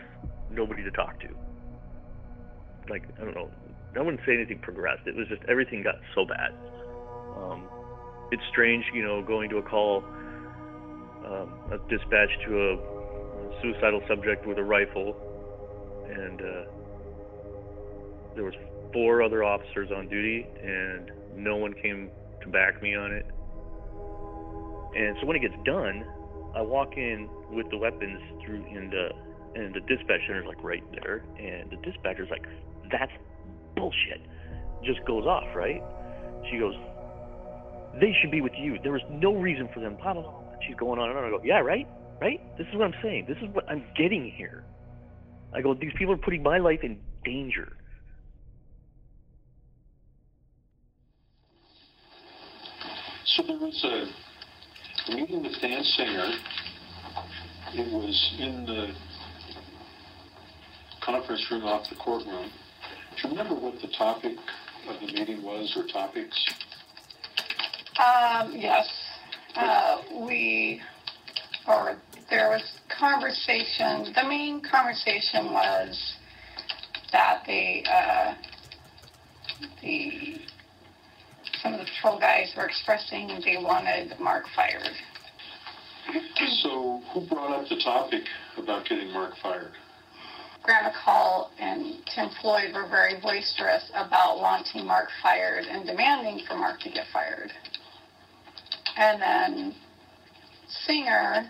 nobody 0.49 0.83
to 0.83 0.91
talk 0.91 1.19
to. 1.21 1.27
Like 2.89 3.03
I 3.19 3.23
don't 3.23 3.35
know, 3.35 3.49
I 3.95 3.99
wouldn't 3.99 4.21
say 4.25 4.33
anything 4.33 4.59
progressed. 4.59 5.05
It 5.05 5.15
was 5.15 5.27
just 5.27 5.41
everything 5.49 5.83
got 5.83 5.95
so 6.15 6.25
bad. 6.25 6.53
Um, 7.35 7.67
it's 8.31 8.43
strange, 8.49 8.85
you 8.93 9.03
know, 9.03 9.21
going 9.21 9.49
to 9.49 9.57
a 9.57 9.61
call, 9.61 10.03
um, 11.25 11.51
a 11.71 11.77
dispatch 11.89 12.29
to 12.47 12.71
a 12.71 13.61
suicidal 13.61 14.01
subject 14.07 14.47
with 14.47 14.57
a 14.57 14.63
rifle, 14.63 15.15
and 16.09 16.41
uh, 16.41 16.63
there 18.35 18.45
was 18.45 18.53
four 18.93 19.21
other 19.21 19.43
officers 19.43 19.89
on 19.95 20.07
duty, 20.07 20.47
and 20.63 21.11
no 21.35 21.57
one 21.57 21.73
came 21.73 22.09
to 22.41 22.49
back 22.49 22.81
me 22.81 22.95
on 22.95 23.11
it. 23.11 23.25
And 24.95 25.17
so 25.19 25.27
when 25.27 25.35
it 25.35 25.41
gets 25.41 25.55
done, 25.65 26.05
I 26.55 26.61
walk 26.61 26.97
in 26.97 27.29
with 27.51 27.69
the 27.69 27.77
weapons 27.77 28.19
through, 28.45 28.63
and 28.65 28.93
uh, 28.93 29.09
and 29.55 29.73
the 29.73 29.81
dispatch 29.81 30.21
center's 30.27 30.45
like 30.47 30.63
right 30.63 30.83
there, 31.01 31.23
and 31.37 31.69
the 31.69 31.77
dispatcher's 31.77 32.29
like, 32.29 32.45
"That's 32.91 33.11
bullshit." 33.81 34.21
Just 34.83 35.01
goes 35.05 35.25
off, 35.25 35.49
right? 35.55 35.81
She 36.49 36.57
goes, 36.57 36.75
"They 37.99 38.13
should 38.19 38.31
be 38.31 38.41
with 38.41 38.53
you. 38.57 38.77
There 38.85 38.93
was 38.93 39.05
no 39.09 39.33
reason 39.47 39.67
for 39.73 39.79
them." 39.79 39.95
Blah 40.01 40.13
blah 40.13 40.23
blah. 40.23 40.41
She's 40.65 40.75
going 40.75 40.99
on 40.99 41.09
and 41.09 41.17
on. 41.17 41.25
I 41.25 41.29
go, 41.29 41.41
"Yeah, 41.43 41.59
right, 41.59 41.87
right. 42.21 42.39
This 42.57 42.67
is 42.67 42.75
what 42.75 42.85
I'm 42.85 42.99
saying. 43.01 43.25
This 43.27 43.37
is 43.41 43.49
what 43.55 43.65
I'm 43.69 43.83
getting 43.97 44.29
here." 44.29 44.63
I 45.53 45.61
go, 45.61 45.73
"These 45.73 45.93
people 45.97 46.13
are 46.13 46.23
putting 46.27 46.43
my 46.43 46.57
life 46.57 46.83
in 46.83 47.01
danger." 47.25 47.67
So 53.25 53.43
there 53.43 53.57
was 53.57 53.79
a 53.85 55.13
meeting 55.15 55.43
with 55.43 55.59
Dan 55.61 55.83
Singer. 55.83 56.29
It 57.73 57.87
was 57.93 58.17
in 58.39 58.65
the 58.65 58.93
conference 61.01 61.49
room 61.49 61.63
off 61.63 61.89
the 61.89 61.95
courtroom. 61.95 62.49
Do 63.21 63.27
you 63.27 63.37
remember 63.37 63.53
what 63.53 63.79
the 63.79 63.87
topic 63.87 64.35
of 64.87 64.99
the 64.99 65.13
meeting 65.13 65.43
was 65.43 65.77
or 65.77 65.85
topics? 65.85 66.43
Um, 67.99 68.55
yes, 68.55 68.89
uh, 69.55 70.01
we, 70.25 70.81
or 71.67 71.97
there 72.31 72.49
was 72.49 72.79
conversation, 72.89 74.11
the 74.15 74.27
main 74.27 74.61
conversation 74.61 75.53
was 75.53 76.15
that 77.11 77.43
the, 77.45 77.83
uh, 77.85 78.33
the, 79.83 80.39
some 81.61 81.73
of 81.75 81.79
the 81.79 81.85
patrol 81.85 82.19
guys 82.19 82.51
were 82.57 82.65
expressing 82.65 83.27
they 83.45 83.57
wanted 83.57 84.19
Mark 84.19 84.45
fired. 84.55 84.89
So 86.63 87.01
who 87.13 87.21
brought 87.27 87.51
up 87.51 87.69
the 87.69 87.79
topic 87.83 88.23
about 88.57 88.85
getting 88.87 89.11
Mark 89.11 89.33
fired? 89.43 89.73
Grant 90.63 90.93
McCall 90.93 91.49
and 91.59 91.95
Tim 92.13 92.29
Floyd 92.41 92.73
were 92.73 92.87
very 92.87 93.19
boisterous 93.19 93.89
about 93.95 94.37
wanting 94.39 94.85
Mark 94.85 95.09
fired 95.23 95.65
and 95.65 95.85
demanding 95.85 96.45
for 96.47 96.55
Mark 96.55 96.79
to 96.81 96.89
get 96.89 97.05
fired. 97.11 97.51
And 98.97 99.21
then 99.21 99.75
Singer 100.85 101.49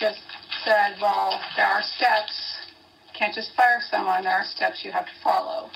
just 0.00 0.20
said, 0.64 0.96
well, 1.00 1.40
there 1.56 1.66
are 1.66 1.82
steps. 1.82 2.56
You 3.06 3.18
can't 3.18 3.34
just 3.34 3.54
fire 3.54 3.80
someone. 3.88 4.24
There 4.24 4.32
are 4.32 4.44
steps 4.44 4.84
you 4.84 4.90
have 4.90 5.06
to 5.06 5.12
follow. 5.22 5.70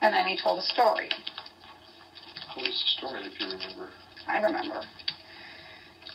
And 0.00 0.14
then 0.14 0.26
he 0.26 0.38
told 0.40 0.58
a 0.58 0.62
story. 0.62 1.10
What 2.54 2.66
was 2.66 2.98
the 3.00 3.06
story, 3.06 3.22
if 3.24 3.40
you 3.40 3.46
remember? 3.46 3.90
I 4.26 4.40
remember. 4.40 4.80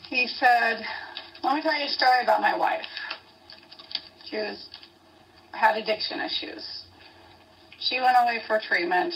He 0.09 0.27
said, 0.27 0.83
let 1.43 1.55
me 1.55 1.61
tell 1.61 1.77
you 1.77 1.85
a 1.85 1.89
story 1.89 2.23
about 2.23 2.41
my 2.41 2.57
wife. 2.57 2.85
She 4.29 4.37
was 4.37 4.69
had 5.51 5.77
addiction 5.77 6.19
issues. 6.19 6.83
She 7.79 7.99
went 7.99 8.15
away 8.21 8.41
for 8.47 8.59
treatment. 8.59 9.13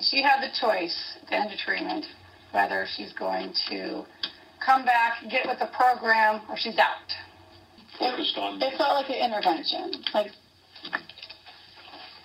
She 0.00 0.22
had 0.22 0.40
the 0.40 0.50
choice 0.58 1.16
at 1.22 1.28
the 1.28 1.36
end 1.36 1.52
of 1.52 1.58
treatment 1.58 2.06
whether 2.52 2.86
she's 2.96 3.12
going 3.12 3.52
to 3.68 4.04
come 4.64 4.84
back, 4.84 5.22
get 5.30 5.46
with 5.46 5.58
the 5.58 5.70
program, 5.76 6.40
or 6.48 6.56
she's 6.56 6.78
out. 6.78 7.10
Focused 7.98 8.36
on 8.38 8.60
It 8.60 8.76
felt 8.76 8.94
like 8.94 9.10
an 9.10 9.30
intervention. 9.30 10.02
Like, 10.14 10.32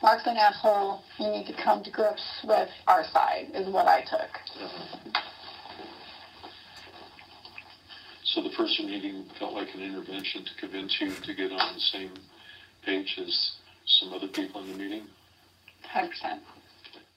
Mark's 0.01 0.25
an 0.25 0.37
asshole. 0.37 1.01
You 1.19 1.29
need 1.29 1.47
to 1.47 1.53
come 1.63 1.83
to 1.83 1.91
grips 1.91 2.23
with 2.43 2.69
our 2.87 3.03
side, 3.11 3.47
is 3.53 3.67
what 3.67 3.87
I 3.87 4.01
took. 4.01 5.23
So 8.35 8.41
the 8.41 8.49
first 8.49 8.77
meeting 8.81 9.23
felt 9.39 9.53
like 9.53 9.73
an 9.73 9.81
intervention 9.81 10.43
to 10.43 10.55
convince 10.59 10.99
you 10.99 11.09
to 11.09 11.33
get 11.33 11.53
on 11.53 11.73
the 11.73 11.79
same 11.79 12.11
page 12.85 13.17
as 13.17 13.51
some 13.85 14.11
other 14.11 14.27
people 14.27 14.61
in 14.61 14.73
the 14.73 14.77
meeting? 14.77 15.03
100%. 15.95 16.09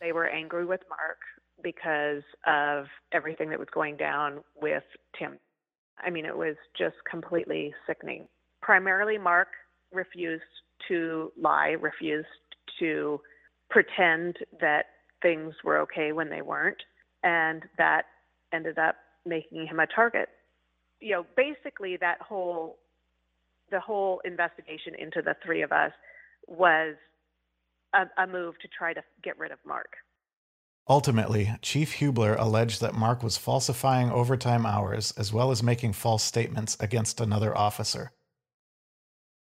They 0.01 0.13
were 0.13 0.29
angry 0.29 0.65
with 0.65 0.81
Mark 0.89 1.19
because 1.61 2.23
of 2.47 2.87
everything 3.11 3.51
that 3.51 3.59
was 3.59 3.67
going 3.75 3.97
down 3.97 4.45
with 4.63 4.85
Tim. 5.19 5.41
I 5.99 6.11
mean, 6.11 6.25
it 6.25 6.37
was 6.37 6.55
just 6.79 6.95
completely 7.11 7.75
sickening. 7.85 8.29
Primarily, 8.63 9.19
Mark 9.19 9.49
refused 9.93 10.45
to 10.87 11.33
lie, 11.37 11.75
refused 11.81 12.29
to 12.79 13.21
pretend 13.71 14.37
that 14.61 14.85
things 15.21 15.53
were 15.65 15.79
okay 15.79 16.13
when 16.13 16.31
they 16.31 16.43
weren't, 16.43 16.81
and 17.25 17.65
that 17.77 18.05
ended 18.53 18.79
up 18.79 18.95
making 19.27 19.67
him 19.67 19.81
a 19.81 19.87
target. 19.89 20.29
You 21.01 21.13
know, 21.13 21.27
basically 21.37 21.97
that 21.99 22.21
whole 22.21 22.79
the 23.71 23.81
whole 23.81 24.21
investigation 24.25 24.95
into 24.99 25.21
the 25.21 25.37
three 25.45 25.63
of 25.63 25.73
us 25.73 25.93
was 26.47 26.95
a, 27.95 28.07
a 28.23 28.27
move 28.27 28.59
to 28.61 28.69
try 28.69 28.95
to 28.95 29.03
get 29.23 29.39
rid 29.39 29.53
of 29.53 29.59
Mark. 29.67 29.93
Ultimately, 30.89 31.55
Chief 31.61 31.95
Hubler 31.95 32.35
alleged 32.37 32.81
that 32.81 32.95
Mark 32.95 33.23
was 33.23 33.37
falsifying 33.37 34.11
overtime 34.11 34.65
hours 34.65 35.13
as 35.19 35.33
well 35.33 35.51
as 35.51 35.63
making 35.63 35.93
false 35.93 36.23
statements 36.23 36.79
against 36.81 37.21
another 37.21 37.57
officer. 37.57 38.13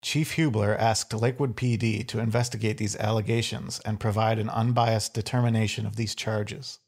Chief 0.01 0.33
Hubler 0.33 0.75
asked 0.75 1.13
Lakewood 1.13 1.55
PD 1.55 2.07
to 2.07 2.19
investigate 2.19 2.77
these 2.77 2.95
allegations 2.95 3.79
and 3.85 3.99
provide 3.99 4.39
an 4.39 4.49
unbiased 4.49 5.13
determination 5.13 5.85
of 5.85 5.95
these 5.95 6.15
charges. 6.15 6.79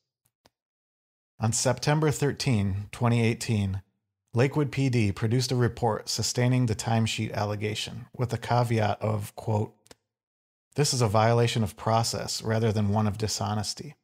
On 1.39 1.53
September 1.53 2.09
13, 2.09 2.89
2018, 2.91 3.81
Lakewood 4.33 4.71
PD 4.71 5.13
produced 5.15 5.51
a 5.51 5.55
report 5.55 6.09
sustaining 6.09 6.65
the 6.65 6.75
timesheet 6.75 7.33
allegation 7.33 8.07
with 8.15 8.29
the 8.29 8.37
caveat 8.37 9.01
of, 9.01 9.35
quote, 9.35 9.73
this 10.77 10.93
is 10.93 11.01
a 11.01 11.07
violation 11.07 11.63
of 11.63 11.75
process 11.75 12.43
rather 12.43 12.71
than 12.71 12.89
one 12.89 13.07
of 13.07 13.17
dishonesty. 13.17 13.95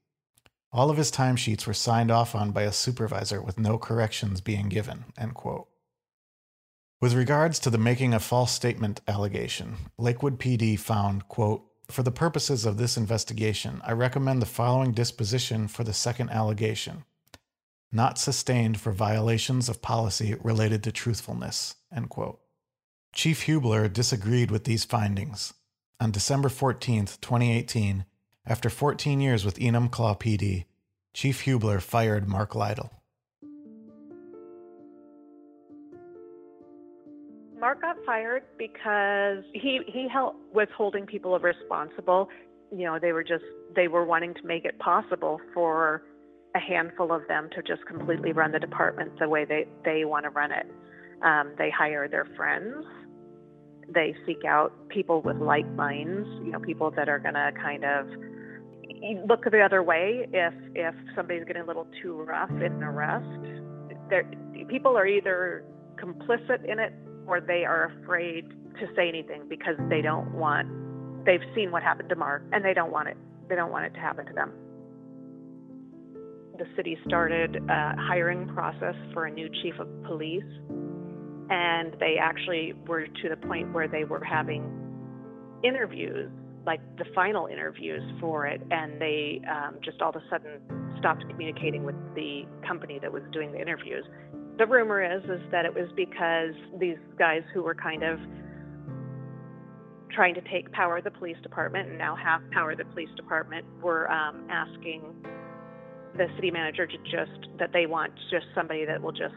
All 0.72 0.90
of 0.90 0.98
his 0.98 1.12
timesheets 1.12 1.68
were 1.68 1.74
signed 1.76 2.10
off 2.10 2.34
on 2.34 2.50
by 2.52 2.64
a 2.64 2.72
supervisor 2.72 3.40
with 3.44 3.60
no 3.60 3.78
corrections 3.78 4.42
being 4.42 4.70
given. 4.70 5.06
End 5.16 5.36
quote. 5.36 5.68
With 7.00 7.14
regards 7.14 7.60
to 7.60 7.70
the 7.70 7.78
making 7.78 8.16
a 8.16 8.20
false 8.20 8.52
statement 8.52 9.02
allegation, 9.08 9.76
Lakewood 10.00 10.40
PD 10.40 10.80
found, 10.80 11.28
quote, 11.28 11.64
For 11.92 12.02
the 12.02 12.10
purposes 12.10 12.66
of 12.66 12.78
this 12.78 12.98
investigation, 12.98 13.80
I 13.86 13.92
recommend 13.92 14.42
the 14.42 14.48
following 14.48 14.94
disposition 14.94 15.68
for 15.68 15.84
the 15.84 15.94
second 15.94 16.32
allegation. 16.32 17.04
Not 17.96 18.18
sustained 18.18 18.82
for 18.82 18.92
violations 18.92 19.70
of 19.70 19.84
policy 19.84 20.36
related 20.42 20.84
to 20.84 20.92
truthfulness. 20.92 21.76
Chief 23.14 23.44
Hubler 23.44 23.88
disagreed 23.88 24.50
with 24.50 24.64
these 24.64 24.84
findings. 24.84 25.54
On 26.00 26.10
December 26.10 26.50
14, 26.50 27.06
2018, 27.22 28.06
after 28.48 28.72
14 28.72 29.22
years 29.22 29.46
with 29.46 29.60
Enumclaw 29.60 30.20
PD, 30.20 30.66
Chief 31.14 31.42
Hubler 31.42 31.80
fired 31.80 32.28
Mark 32.28 32.56
Lytle. 32.56 32.90
Mark 37.60 37.80
got 37.82 37.96
fired 38.08 38.42
because 38.58 39.44
he 39.54 39.82
he 39.86 40.08
held, 40.12 40.34
was 40.52 40.68
holding 40.76 41.06
people 41.06 41.38
responsible. 41.38 42.28
You 42.76 42.86
know, 42.86 42.98
they 43.00 43.12
were 43.12 43.24
just 43.24 43.46
they 43.76 43.88
were 43.88 44.04
wanting 44.04 44.34
to 44.34 44.44
make 44.44 44.66
it 44.66 44.80
possible 44.80 45.40
for 45.54 46.02
a 46.56 46.60
handful 46.60 47.12
of 47.12 47.28
them 47.28 47.50
to 47.56 47.64
just 47.64 47.86
completely 47.86 48.32
run 48.32 48.52
the 48.52 48.60
department 48.60 49.12
the 49.20 49.28
way 49.28 49.46
they 49.46 49.68
they 49.84 50.06
want 50.06 50.24
to 50.24 50.30
run 50.30 50.52
it. 50.52 50.68
Um, 51.24 51.54
they 51.58 51.70
hire 51.70 52.08
their 52.08 52.26
friends. 52.36 52.86
They 53.94 54.16
seek 54.26 54.46
out 54.46 54.72
people 54.90 55.22
with 55.22 55.38
like 55.38 55.68
minds. 55.74 56.28
You 56.44 56.52
know, 56.52 56.60
people 56.60 56.92
that 56.92 57.10
are 57.10 57.20
going 57.20 57.34
to 57.34 57.52
kind 57.62 57.84
of 57.84 58.08
look 59.28 59.44
the 59.50 59.62
other 59.62 59.84
way 59.84 60.28
if 60.32 60.54
if 60.76 60.96
somebody's 61.16 61.44
getting 61.46 61.64
a 61.64 61.66
little 61.66 61.88
too 62.02 62.22
rough 62.24 62.52
in 62.52 62.62
an 62.62 62.84
arrest. 62.84 63.26
There, 64.10 64.30
people 64.70 64.98
are 64.98 65.08
either 65.08 65.64
complicit 65.96 66.70
in 66.70 66.80
it 66.80 66.94
or 67.26 67.42
they 67.42 67.66
are 67.66 67.92
afraid 68.02 68.50
to 68.80 68.88
say 68.96 69.08
anything 69.08 69.44
because 69.50 69.76
they 69.90 70.02
don't 70.02 70.34
want. 70.34 70.68
They've 71.26 71.44
seen 71.56 71.72
what 71.72 71.84
happened 71.84 72.10
to 72.10 72.16
Mark 72.16 72.44
and 72.52 72.64
they 72.64 72.74
don't 72.74 72.92
want 72.92 73.08
it. 73.08 73.18
They 73.50 73.56
don't 73.56 73.72
want 73.72 73.86
it 73.86 73.94
to 73.94 74.00
happen 74.00 74.26
to 74.26 74.34
them. 74.34 74.52
The 76.64 76.70
city 76.78 76.98
started 77.06 77.58
a 77.58 77.94
hiring 77.98 78.48
process 78.48 78.96
for 79.12 79.26
a 79.26 79.32
new 79.32 79.50
chief 79.62 79.74
of 79.80 80.04
police, 80.04 80.46
and 81.50 81.94
they 82.00 82.16
actually 82.18 82.72
were 82.88 83.06
to 83.06 83.30
the 83.30 83.36
point 83.36 83.74
where 83.74 83.90
they 83.90 84.06
were 84.06 84.24
having 84.24 84.64
interviews 85.62 86.32
like 86.66 86.80
the 86.98 87.04
final 87.14 87.48
interviews 87.48 88.02
for 88.22 88.48
it, 88.48 88.62
and 88.72 89.02
they 89.02 89.42
um, 89.52 89.76
just 89.84 90.02
all 90.02 90.12
of 90.12 90.16
a 90.16 90.24
sudden 90.30 90.62
stopped 91.00 91.26
communicating 91.30 91.84
with 91.84 91.96
the 92.16 92.44
company 92.66 92.98
that 93.02 93.12
was 93.12 93.24
doing 93.34 93.52
the 93.52 93.60
interviews. 93.60 94.06
The 94.58 94.66
rumor 94.66 95.04
is 95.04 95.22
is 95.26 95.42
that 95.52 95.66
it 95.66 95.74
was 95.74 95.90
because 95.98 96.54
these 96.80 96.96
guys 97.20 97.42
who 97.54 97.64
were 97.64 97.76
kind 97.76 98.04
of 98.04 98.20
trying 100.14 100.36
to 100.36 100.42
take 100.50 100.72
power 100.72 101.00
of 101.00 101.04
the 101.04 101.12
police 101.12 101.38
department 101.44 101.90
and 101.90 101.98
now 101.98 102.16
have 102.16 102.40
power 102.52 102.72
of 102.72 102.78
the 102.78 102.86
police 102.86 103.10
department 103.18 103.66
were 103.82 104.10
um, 104.10 104.48
asking 104.50 105.02
the 106.18 106.28
city 106.36 106.52
manager 106.52 106.86
to 106.86 106.98
just 107.04 107.48
that 107.60 107.72
they 107.74 107.86
want 107.86 108.14
just 108.30 108.46
somebody 108.56 108.86
that 108.86 109.02
will 109.02 109.12
just 109.12 109.36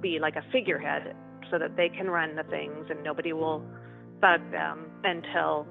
be 0.00 0.18
like 0.18 0.36
a 0.36 0.42
figurehead 0.52 1.14
so 1.50 1.58
that 1.58 1.76
they 1.76 1.88
can 1.88 2.08
run 2.08 2.36
the 2.36 2.42
things 2.44 2.86
and 2.90 3.02
nobody 3.02 3.32
will 3.32 3.62
bug 4.20 4.40
them 4.50 4.90
until 5.04 5.66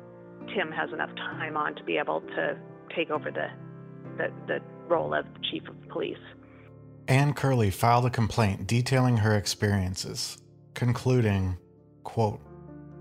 Tim 0.55 0.71
has 0.71 0.91
enough 0.91 1.13
time 1.15 1.57
on 1.57 1.75
to 1.75 1.83
be 1.83 1.97
able 1.97 2.21
to 2.21 2.57
take 2.95 3.09
over 3.09 3.31
the 3.31 3.47
the, 4.17 4.31
the 4.47 4.59
role 4.87 5.13
of 5.13 5.25
chief 5.49 5.67
of 5.67 5.75
police. 5.89 6.17
Anne 7.07 7.33
Curley 7.33 7.71
filed 7.71 8.05
a 8.05 8.09
complaint 8.09 8.67
detailing 8.67 9.17
her 9.17 9.35
experiences, 9.35 10.37
concluding, 10.73 11.57
quote, 12.03 12.39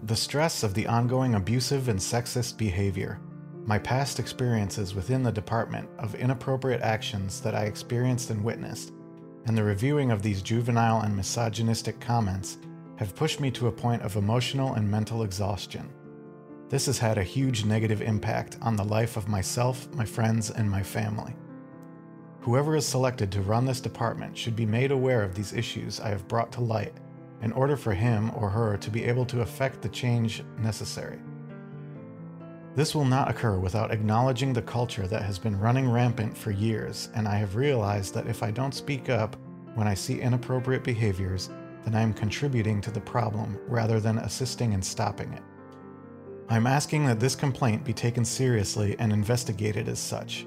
The 0.03 0.17
stress 0.17 0.63
of 0.63 0.75
the 0.75 0.87
ongoing 0.87 1.35
abusive 1.35 1.89
and 1.89 1.99
sexist 1.99 2.57
behavior, 2.57 3.21
my 3.69 3.79
past 3.79 4.19
experiences 4.19 4.95
within 4.95 5.23
the 5.23 5.31
department 5.31 5.87
of 5.99 6.15
inappropriate 6.15 6.81
actions 6.81 7.39
that 7.43 7.55
I 7.55 7.65
experienced 7.65 8.31
and 8.31 8.43
witnessed, 8.43 8.95
and 9.45 9.57
the 9.57 9.63
reviewing 9.63 10.11
of 10.11 10.23
these 10.23 10.41
juvenile 10.41 11.03
and 11.03 11.15
misogynistic 11.15 12.01
comments 12.01 12.57
have 12.97 13.15
pushed 13.15 13.41
me 13.41 13.51
to 13.51 13.67
a 13.67 13.73
point 13.73 14.01
of 14.01 14.17
emotional 14.17 14.73
and 14.73 14.91
mental 14.91 15.23
exhaustion. 15.23 15.93
This 16.71 16.87
has 16.87 16.99
had 16.99 17.19
a 17.19 17.23
huge 17.23 17.67
negative 17.67 18.01
impact 18.01 18.57
on 18.63 18.75
the 18.75 18.85
life 18.85 19.19
of 19.19 19.29
myself, 19.29 19.87
my 19.93 20.07
friends, 20.07 20.51
and 20.51 20.71
my 20.71 20.83
family. 20.83 21.37
Whoever 22.41 22.75
is 22.75 22.87
selected 22.87 23.31
to 23.33 23.43
run 23.43 23.67
this 23.67 23.83
department 23.83 24.35
should 24.35 24.57
be 24.57 24.65
made 24.65 24.93
aware 24.93 25.23
of 25.23 25.35
these 25.35 25.53
issues 25.53 26.01
I 26.01 26.09
have 26.09 26.27
brought 26.27 26.53
to 26.53 26.63
light 26.63 26.95
in 27.43 27.53
order 27.53 27.77
for 27.77 27.93
him 27.93 28.33
or 28.35 28.49
her 28.49 28.79
to 28.79 28.91
be 28.91 29.05
able 29.05 29.27
to 29.27 29.43
effect 29.43 29.83
the 29.83 29.91
change 29.91 30.43
necessary. 30.57 31.19
This 32.75 32.95
will 32.95 33.05
not 33.05 33.29
occur 33.29 33.59
without 33.59 33.91
acknowledging 33.91 34.53
the 34.53 34.63
culture 34.63 35.07
that 35.07 35.23
has 35.23 35.39
been 35.39 35.59
running 35.59 35.91
rampant 35.91 36.37
for 36.37 36.51
years, 36.51 37.09
and 37.15 37.27
I 37.27 37.37
have 37.37 37.57
realized 37.57 38.15
that 38.15 38.29
if 38.29 38.43
I 38.43 38.51
don't 38.51 38.75
speak 38.75 39.09
up 39.09 39.37
when 39.75 39.89
I 39.89 39.95
see 39.95 40.21
inappropriate 40.21 40.85
behaviors, 40.85 41.51
then 41.85 41.95
I 41.95 42.03
am 42.03 42.15
contributing 42.15 42.81
to 42.83 42.91
the 42.91 43.01
problem 43.01 43.59
rather 43.67 44.01
than 44.01 44.19
assisting 44.19 44.73
in 44.73 44.83
stopping 44.83 45.33
it. 45.33 45.43
I'm 46.51 46.67
asking 46.67 47.05
that 47.07 47.21
this 47.21 47.35
complaint 47.35 47.85
be 47.85 47.93
taken 47.93 48.25
seriously 48.25 48.97
and 48.99 49.13
investigated 49.13 49.89
as 49.89 49.99
such. 49.99 50.47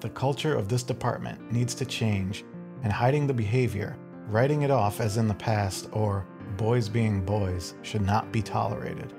The 0.00 0.10
culture 0.10 0.54
of 0.54 0.68
this 0.68 0.82
department 0.82 1.52
needs 1.52 1.74
to 1.76 1.86
change, 1.86 2.44
and 2.82 2.92
hiding 2.92 3.26
the 3.26 3.34
behavior, 3.34 3.96
writing 4.28 4.62
it 4.62 4.70
off 4.70 5.00
as 5.00 5.16
in 5.16 5.26
the 5.26 5.34
past, 5.34 5.88
or 5.92 6.26
boys 6.56 6.88
being 6.88 7.24
boys 7.24 7.74
should 7.82 8.02
not 8.02 8.30
be 8.32 8.42
tolerated. 8.42 9.14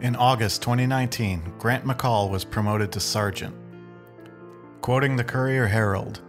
In 0.00 0.16
August 0.16 0.62
2019, 0.62 1.54
Grant 1.58 1.84
McCall 1.84 2.30
was 2.30 2.44
promoted 2.44 2.92
to 2.92 3.00
sergeant. 3.00 3.54
Quoting 4.80 5.16
the 5.16 5.24
Courier 5.24 5.66
Herald, 5.66 6.22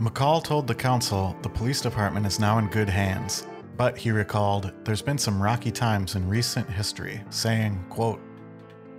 McCall 0.00 0.42
told 0.42 0.66
the 0.66 0.74
council 0.74 1.36
the 1.42 1.48
police 1.48 1.80
department 1.80 2.26
is 2.26 2.40
now 2.40 2.58
in 2.58 2.66
good 2.66 2.88
hands 2.88 3.46
but 3.76 3.96
he 3.98 4.10
recalled, 4.10 4.72
there's 4.84 5.02
been 5.02 5.18
some 5.18 5.42
rocky 5.42 5.70
times 5.70 6.14
in 6.14 6.28
recent 6.28 6.68
history, 6.68 7.22
saying, 7.30 7.84
quote, 7.90 8.20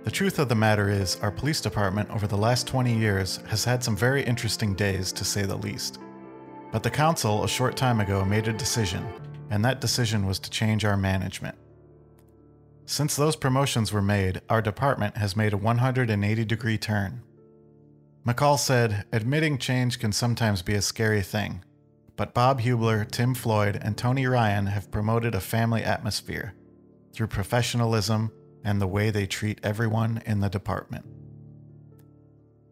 The 0.04 0.10
truth 0.10 0.38
of 0.38 0.48
the 0.48 0.54
matter 0.54 0.88
is, 0.88 1.16
our 1.16 1.32
police 1.32 1.60
department 1.60 2.10
over 2.10 2.26
the 2.26 2.36
last 2.36 2.66
20 2.66 2.96
years 2.96 3.38
has 3.48 3.64
had 3.64 3.82
some 3.82 3.96
very 3.96 4.22
interesting 4.22 4.74
days, 4.74 5.10
to 5.12 5.24
say 5.24 5.42
the 5.42 5.56
least. 5.56 5.98
But 6.70 6.82
the 6.82 6.90
council 6.90 7.44
a 7.44 7.48
short 7.48 7.76
time 7.76 8.00
ago 8.00 8.24
made 8.24 8.46
a 8.46 8.52
decision, 8.52 9.06
and 9.50 9.64
that 9.64 9.80
decision 9.80 10.26
was 10.26 10.38
to 10.40 10.50
change 10.50 10.84
our 10.84 10.96
management. 10.96 11.56
Since 12.88 13.16
those 13.16 13.36
promotions 13.36 13.92
were 13.92 14.00
made, 14.00 14.40
our 14.48 14.62
department 14.62 15.18
has 15.18 15.36
made 15.36 15.52
a 15.52 15.58
180 15.58 16.44
degree 16.46 16.78
turn. 16.78 17.20
McCall 18.26 18.58
said, 18.58 19.04
Admitting 19.12 19.58
change 19.58 19.98
can 19.98 20.10
sometimes 20.10 20.62
be 20.62 20.72
a 20.72 20.80
scary 20.80 21.20
thing, 21.20 21.62
but 22.16 22.32
Bob 22.32 22.60
Hubler, 22.62 23.04
Tim 23.04 23.34
Floyd, 23.34 23.78
and 23.82 23.94
Tony 23.94 24.26
Ryan 24.26 24.64
have 24.64 24.90
promoted 24.90 25.34
a 25.34 25.40
family 25.40 25.82
atmosphere 25.84 26.54
through 27.12 27.26
professionalism 27.26 28.32
and 28.64 28.80
the 28.80 28.86
way 28.86 29.10
they 29.10 29.26
treat 29.26 29.60
everyone 29.62 30.22
in 30.24 30.40
the 30.40 30.48
department. 30.48 31.04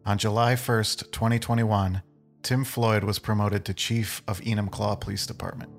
On 0.03 0.17
July 0.17 0.55
1st, 0.55 1.11
2021, 1.11 2.01
Tim 2.41 2.63
Floyd 2.63 3.03
was 3.03 3.19
promoted 3.19 3.65
to 3.65 3.73
Chief 3.75 4.23
of 4.27 4.41
Enumclaw 4.41 4.99
Police 4.99 5.27
Department. 5.27 5.76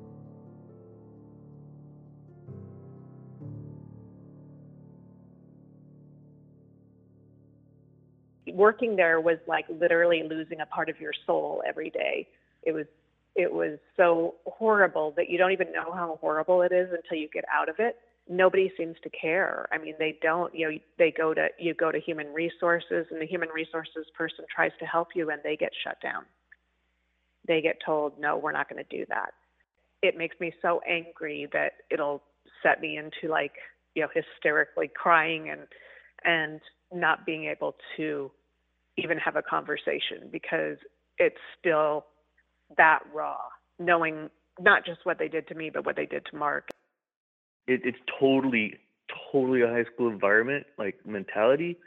Working 8.55 8.97
there 8.97 9.21
was 9.21 9.39
like 9.47 9.65
literally 9.69 10.23
losing 10.29 10.61
a 10.61 10.67
part 10.67 10.89
of 10.89 11.01
your 11.01 11.13
soul 11.27 11.63
every 11.67 11.91
day. 11.91 12.29
It 12.63 12.73
was 12.73 12.87
it 13.35 13.53
was 13.53 13.79
so 13.97 14.35
horrible 14.47 15.15
that 15.17 15.31
you 15.31 15.39
don't 15.39 15.53
even 15.53 15.73
know 15.73 15.93
how 15.93 16.19
horrible 16.21 16.63
it 16.63 16.73
is 16.73 16.89
until 16.93 17.19
you 17.19 17.29
get 17.33 17.45
out 17.55 17.69
of 17.69 17.77
it. 17.79 17.97
Nobody 18.29 18.71
seems 18.77 18.97
to 19.05 19.11
care. 19.11 19.69
I 19.73 19.79
mean, 19.79 19.95
they 19.99 20.19
don't. 20.21 20.55
You 20.55 20.71
know, 20.71 20.79
they 20.99 21.13
go 21.17 21.33
to 21.35 21.47
you 21.59 21.73
go 21.73 21.93
to 21.93 22.01
human 22.01 22.33
resources, 22.35 23.07
and 23.11 23.21
the 23.21 23.27
human 23.27 23.49
resources 23.49 24.07
person 24.17 24.45
tries 24.55 24.73
to 24.81 24.87
help 24.87 25.09
you, 25.15 25.31
and 25.31 25.41
they 25.43 25.57
get 25.57 25.71
shut 25.85 25.99
down. 26.03 26.25
They 27.47 27.63
get 27.63 27.77
told, 27.85 28.19
"No, 28.19 28.37
we're 28.37 28.53
not 28.53 28.69
going 28.69 28.85
to 28.85 28.97
do 28.97 29.07
that." 29.09 29.33
It 30.03 30.19
makes 30.19 30.39
me 30.41 30.53
so 30.61 30.81
angry 30.87 31.49
that 31.53 31.73
it'll 31.91 32.23
set 32.63 32.81
me 32.81 32.99
into 32.99 33.33
like 33.33 33.53
you 33.95 34.03
know 34.03 34.09
hysterically 34.13 34.91
crying 34.95 35.51
and 35.51 35.61
and 36.25 36.61
not 36.93 37.25
being 37.25 37.45
able 37.45 37.77
to 37.97 38.31
even 38.99 39.19
have 39.19 39.37
a 39.37 39.43
conversation 39.43 40.29
because 40.31 40.77
it's 41.19 41.39
still 41.59 42.07
that 42.77 43.01
raw, 43.13 43.39
knowing 43.79 44.29
not 44.61 44.85
just 44.85 45.01
what 45.05 45.19
they 45.19 45.29
did 45.29 45.49
to 45.49 45.55
me, 45.55 45.71
but 45.73 45.87
what 45.87 45.97
they 45.97 46.07
did 46.07 46.27
to 46.31 46.37
Mark. 46.37 46.69
It, 47.67 47.81
it's 47.85 47.99
totally, 48.19 48.75
totally 49.33 49.63
a 49.63 49.69
high 49.69 49.85
school 49.93 50.11
environment, 50.11 50.67
like 50.79 50.97
mentality. 51.07 51.79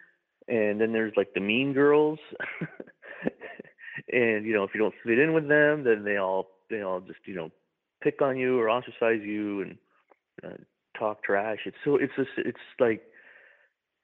And 0.48 0.80
then 0.82 0.92
there's 0.92 1.14
like 1.16 1.34
the 1.34 1.40
mean 1.40 1.74
girls, 1.74 2.20
and 4.12 4.46
you 4.46 4.54
know 4.54 4.64
if 4.64 4.72
you 4.74 4.82
don't 4.82 4.94
fit 5.06 5.20
in 5.20 5.34
with 5.34 5.48
them, 5.48 5.84
then 5.84 6.04
they 6.04 6.18
all 6.18 6.48
they 6.70 6.82
all 6.82 7.00
just 7.00 7.20
you 7.26 7.36
know 7.36 7.52
pick 8.02 8.22
on 8.22 8.38
you 8.38 8.60
or 8.60 8.70
ostracize 8.70 9.22
you 9.24 9.62
and 9.62 9.78
uh, 10.44 10.58
talk 10.98 11.24
trash. 11.24 11.60
It's 11.66 11.78
so 11.86 11.96
it's 11.96 12.12
just 12.18 12.32
it's 12.38 12.58
like 12.80 13.04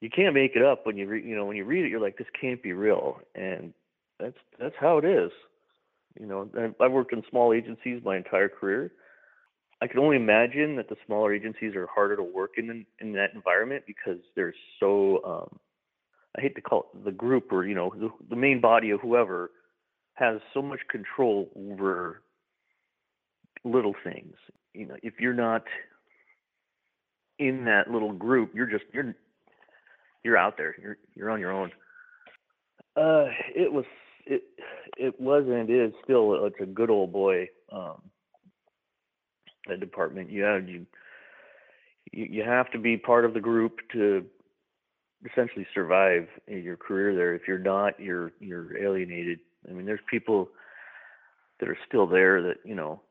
you 0.00 0.10
can't 0.10 0.34
make 0.34 0.54
it 0.54 0.62
up 0.62 0.86
when 0.86 0.96
you 0.96 1.06
read 1.06 1.24
you 1.24 1.34
know 1.34 1.44
when 1.44 1.56
you 1.56 1.64
read 1.64 1.84
it 1.84 1.88
you're 1.88 2.00
like 2.00 2.18
this 2.18 2.26
can't 2.40 2.62
be 2.62 2.72
real 2.72 3.20
and 3.34 3.72
that's 4.18 4.36
that's 4.58 4.74
how 4.80 4.98
it 4.98 5.04
is. 5.04 5.30
You 6.18 6.26
know 6.26 6.48
i've 6.80 6.92
worked 6.92 7.12
in 7.12 7.22
small 7.30 7.52
agencies 7.52 8.02
my 8.04 8.16
entire 8.16 8.48
career. 8.48 8.92
I 9.80 9.86
can 9.86 10.00
only 10.00 10.16
imagine 10.16 10.74
that 10.76 10.88
the 10.88 10.96
smaller 11.06 11.32
agencies 11.32 11.76
are 11.76 11.86
harder 11.86 12.16
to 12.16 12.22
work 12.22 12.52
in 12.56 12.84
in 13.00 13.12
that 13.12 13.34
environment 13.34 13.84
because 13.86 14.18
they're 14.34 14.54
so 14.80 15.22
um 15.24 15.58
i 16.36 16.40
hate 16.40 16.54
to 16.56 16.60
call 16.60 16.90
it 16.94 17.04
the 17.04 17.12
group 17.12 17.52
or 17.52 17.64
you 17.64 17.74
know 17.74 17.92
the, 17.96 18.10
the 18.30 18.36
main 18.36 18.60
body 18.60 18.90
of 18.90 19.00
whoever 19.00 19.50
has 20.14 20.40
so 20.52 20.60
much 20.60 20.80
control 20.90 21.48
over 21.56 22.22
little 23.64 23.94
things. 24.02 24.34
You 24.74 24.86
know 24.86 24.96
if 25.02 25.14
you're 25.20 25.34
not 25.34 25.64
in 27.38 27.64
that 27.66 27.88
little 27.88 28.12
group 28.12 28.50
you're 28.54 28.66
just 28.66 28.84
you're 28.92 29.14
you're 30.24 30.36
out 30.36 30.56
there. 30.56 30.74
You're 30.80 30.98
you're 31.14 31.30
on 31.30 31.40
your 31.40 31.52
own. 31.52 31.70
Uh, 32.96 33.26
it 33.54 33.72
was 33.72 33.84
it 34.26 34.42
it 34.96 35.20
was 35.20 35.44
and 35.46 35.70
is 35.70 35.92
still 36.04 36.44
it's 36.46 36.60
a 36.60 36.66
good 36.66 36.90
old 36.90 37.12
boy. 37.12 37.48
Um, 37.72 38.02
that 39.68 39.80
department. 39.80 40.30
You 40.30 40.42
have 40.42 40.68
you 40.68 40.86
you 42.12 42.42
have 42.42 42.70
to 42.72 42.78
be 42.78 42.96
part 42.96 43.24
of 43.24 43.34
the 43.34 43.40
group 43.40 43.78
to 43.92 44.24
essentially 45.30 45.66
survive 45.74 46.26
your 46.46 46.76
career 46.76 47.14
there. 47.14 47.34
If 47.34 47.42
you're 47.46 47.58
not, 47.58 48.00
you're 48.00 48.32
you're 48.40 48.76
alienated. 48.76 49.40
I 49.68 49.72
mean, 49.72 49.86
there's 49.86 50.00
people 50.10 50.48
that 51.60 51.68
are 51.68 51.78
still 51.86 52.06
there 52.06 52.42
that 52.42 52.56
you 52.64 52.74
know 52.74 53.02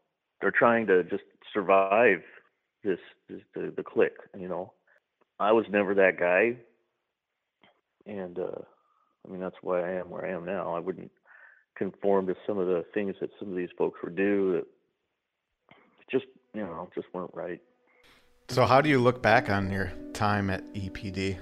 they're 0.41 0.51
trying 0.51 0.87
to 0.87 1.03
just 1.03 1.23
survive 1.53 2.21
this, 2.83 2.99
this 3.29 3.41
the 3.53 3.73
the 3.75 3.83
click. 3.83 4.13
You 4.37 4.47
know, 4.47 4.73
I 5.39 5.51
was 5.51 5.65
never 5.69 5.93
that 5.95 6.19
guy 6.19 6.57
and 8.07 8.39
uh, 8.39 8.61
I 9.25 9.31
mean 9.31 9.41
that's 9.41 9.55
why 9.61 9.81
I 9.81 9.99
am 9.99 10.09
where 10.09 10.25
I 10.25 10.31
am 10.31 10.45
now. 10.45 10.75
I 10.75 10.79
wouldn't 10.79 11.11
conform 11.77 12.27
to 12.27 12.35
some 12.45 12.57
of 12.57 12.67
the 12.67 12.83
things 12.93 13.15
that 13.21 13.29
some 13.39 13.49
of 13.49 13.55
these 13.55 13.69
folks 13.77 13.99
would 14.03 14.15
do 14.15 14.53
that 14.53 14.65
just 16.11 16.25
you 16.53 16.61
know 16.61 16.89
just 16.95 17.07
weren't 17.13 17.33
right. 17.33 17.61
So 18.49 18.65
how 18.65 18.79
do 18.79 18.89
you 18.89 18.99
look 18.99 19.21
back 19.21 19.49
on 19.49 19.69
your 19.69 19.91
time 20.13 20.49
at 20.49 20.63
EPD? 20.73 21.37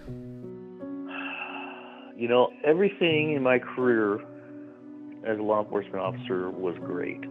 You 2.18 2.28
know, 2.28 2.50
everything 2.66 3.34
in 3.34 3.44
my 3.44 3.60
career 3.60 4.16
as 5.28 5.38
a 5.38 5.42
law 5.42 5.64
enforcement 5.64 5.98
officer 5.98 6.50
was 6.50 6.76
great 6.80 7.24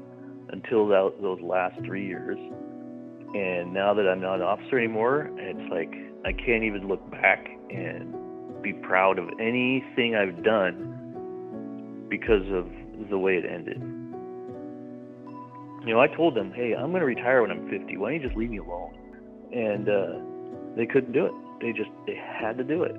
until 0.51 0.87
that, 0.89 1.15
those 1.21 1.41
last 1.41 1.77
three 1.85 2.07
years. 2.07 2.39
And 3.35 3.75
now 3.75 3.95
that 3.95 4.07
I'm 4.09 4.21
not 4.21 4.37
an 4.37 4.43
officer 4.43 4.79
anymore, 4.79 5.29
it's 5.37 5.71
like 5.71 5.93
I 6.25 6.33
can't 6.33 6.63
even 6.63 6.87
look 6.87 7.11
back 7.11 7.49
and 7.71 8.15
be 8.65 8.73
proud 8.73 9.19
of 9.19 9.29
anything 9.39 10.17
I've 10.17 10.43
done 10.43 12.07
because 12.09 12.43
of 12.51 12.67
the 13.11 13.19
way 13.19 13.35
it 13.35 13.45
ended. 13.45 13.77
You 15.87 15.93
know, 15.93 16.01
I 16.01 16.09
told 16.09 16.35
them, 16.35 16.51
hey, 16.51 16.75
I'm 16.75 16.91
going 16.91 17.01
to 17.01 17.07
retire 17.07 17.43
when 17.43 17.51
I'm 17.51 17.69
50. 17.69 17.99
Why 17.99 18.11
don't 18.11 18.23
you 18.23 18.27
just 18.27 18.37
leave 18.37 18.51
me 18.51 18.57
alone? 18.57 18.97
And 19.53 19.89
uh, 19.89 20.77
they 20.77 20.87
couldn't 20.87 21.13
do 21.13 21.27
it. 21.27 21.33
They 21.61 21.73
just 21.73 21.91
they 22.07 22.17
had 22.17 22.57
to 22.57 22.65
do 22.65 22.83
it. 22.83 22.97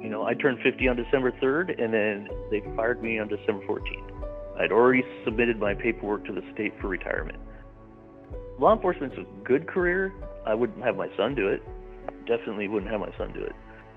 You 0.00 0.08
know, 0.08 0.22
I 0.24 0.34
turned 0.34 0.58
50 0.62 0.86
on 0.86 0.96
December 0.96 1.32
3rd, 1.42 1.82
and 1.82 1.92
then 1.92 2.28
they 2.52 2.62
fired 2.76 3.02
me 3.02 3.18
on 3.18 3.26
December 3.28 3.66
14th. 3.66 4.60
I'd 4.60 4.70
already 4.70 5.02
submitted 5.24 5.58
my 5.58 5.74
paperwork 5.74 6.24
to 6.26 6.32
the 6.32 6.42
state 6.54 6.72
for 6.80 6.86
retirement. 6.86 7.38
Law 8.60 8.74
enforcement's 8.74 9.16
a 9.18 9.24
good 9.44 9.66
career. 9.66 10.12
I 10.46 10.54
wouldn't 10.54 10.82
have 10.84 10.96
my 10.96 11.08
son 11.16 11.34
do 11.34 11.48
it. 11.48 11.60
Definitely 12.26 12.68
wouldn't 12.68 12.90
have 12.90 13.00
my 13.00 13.10
son 13.18 13.32
do 13.32 13.42
it 13.42 13.52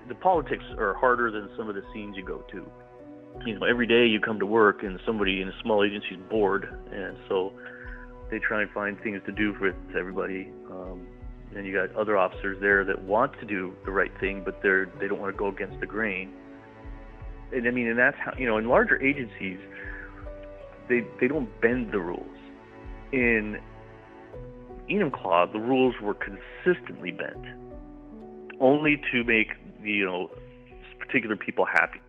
the 0.08 0.14
politics 0.14 0.64
are 0.78 0.94
harder 0.94 1.30
than 1.30 1.48
some 1.56 1.68
of 1.68 1.74
the 1.74 1.82
scenes 1.92 2.16
you 2.16 2.24
go 2.24 2.44
to. 2.50 2.66
You 3.46 3.58
know, 3.58 3.66
every 3.66 3.86
day 3.86 4.06
you 4.06 4.20
come 4.20 4.38
to 4.38 4.46
work 4.46 4.82
and 4.82 4.98
somebody 5.06 5.40
in 5.40 5.48
a 5.48 5.62
small 5.62 5.84
agency 5.84 6.14
is 6.14 6.20
bored, 6.28 6.68
and 6.92 7.16
so 7.28 7.52
they 8.30 8.38
try 8.38 8.62
and 8.62 8.70
find 8.70 9.00
things 9.02 9.20
to 9.26 9.32
do 9.32 9.54
for 9.54 9.74
everybody. 9.98 10.50
Um, 10.70 11.06
and 11.54 11.66
you 11.66 11.72
got 11.72 11.94
other 11.96 12.16
officers 12.16 12.58
there 12.60 12.84
that 12.84 13.02
want 13.02 13.38
to 13.40 13.46
do 13.46 13.74
the 13.84 13.90
right 13.90 14.12
thing, 14.20 14.42
but 14.44 14.60
they're 14.62 14.86
they 15.00 15.08
don't 15.08 15.20
want 15.20 15.32
to 15.32 15.38
go 15.38 15.48
against 15.48 15.78
the 15.80 15.86
grain. 15.86 16.32
And 17.52 17.66
I 17.66 17.70
mean, 17.70 17.88
and 17.88 17.98
that's 17.98 18.16
how 18.18 18.32
you 18.38 18.46
know, 18.46 18.58
in 18.58 18.68
larger 18.68 19.00
agencies, 19.02 19.58
they 20.88 21.06
they 21.20 21.28
don't 21.28 21.48
bend 21.60 21.92
the 21.92 21.98
rules. 21.98 22.26
In 23.12 23.58
Enumclaw, 24.90 25.52
the 25.52 25.60
rules 25.60 25.94
were 26.02 26.14
consistently 26.14 27.10
bent, 27.10 27.44
only 28.60 29.00
to 29.12 29.24
make 29.24 29.48
you 29.82 30.04
know 30.04 30.30
particular 30.98 31.36
people 31.36 31.64
happy. 31.64 32.00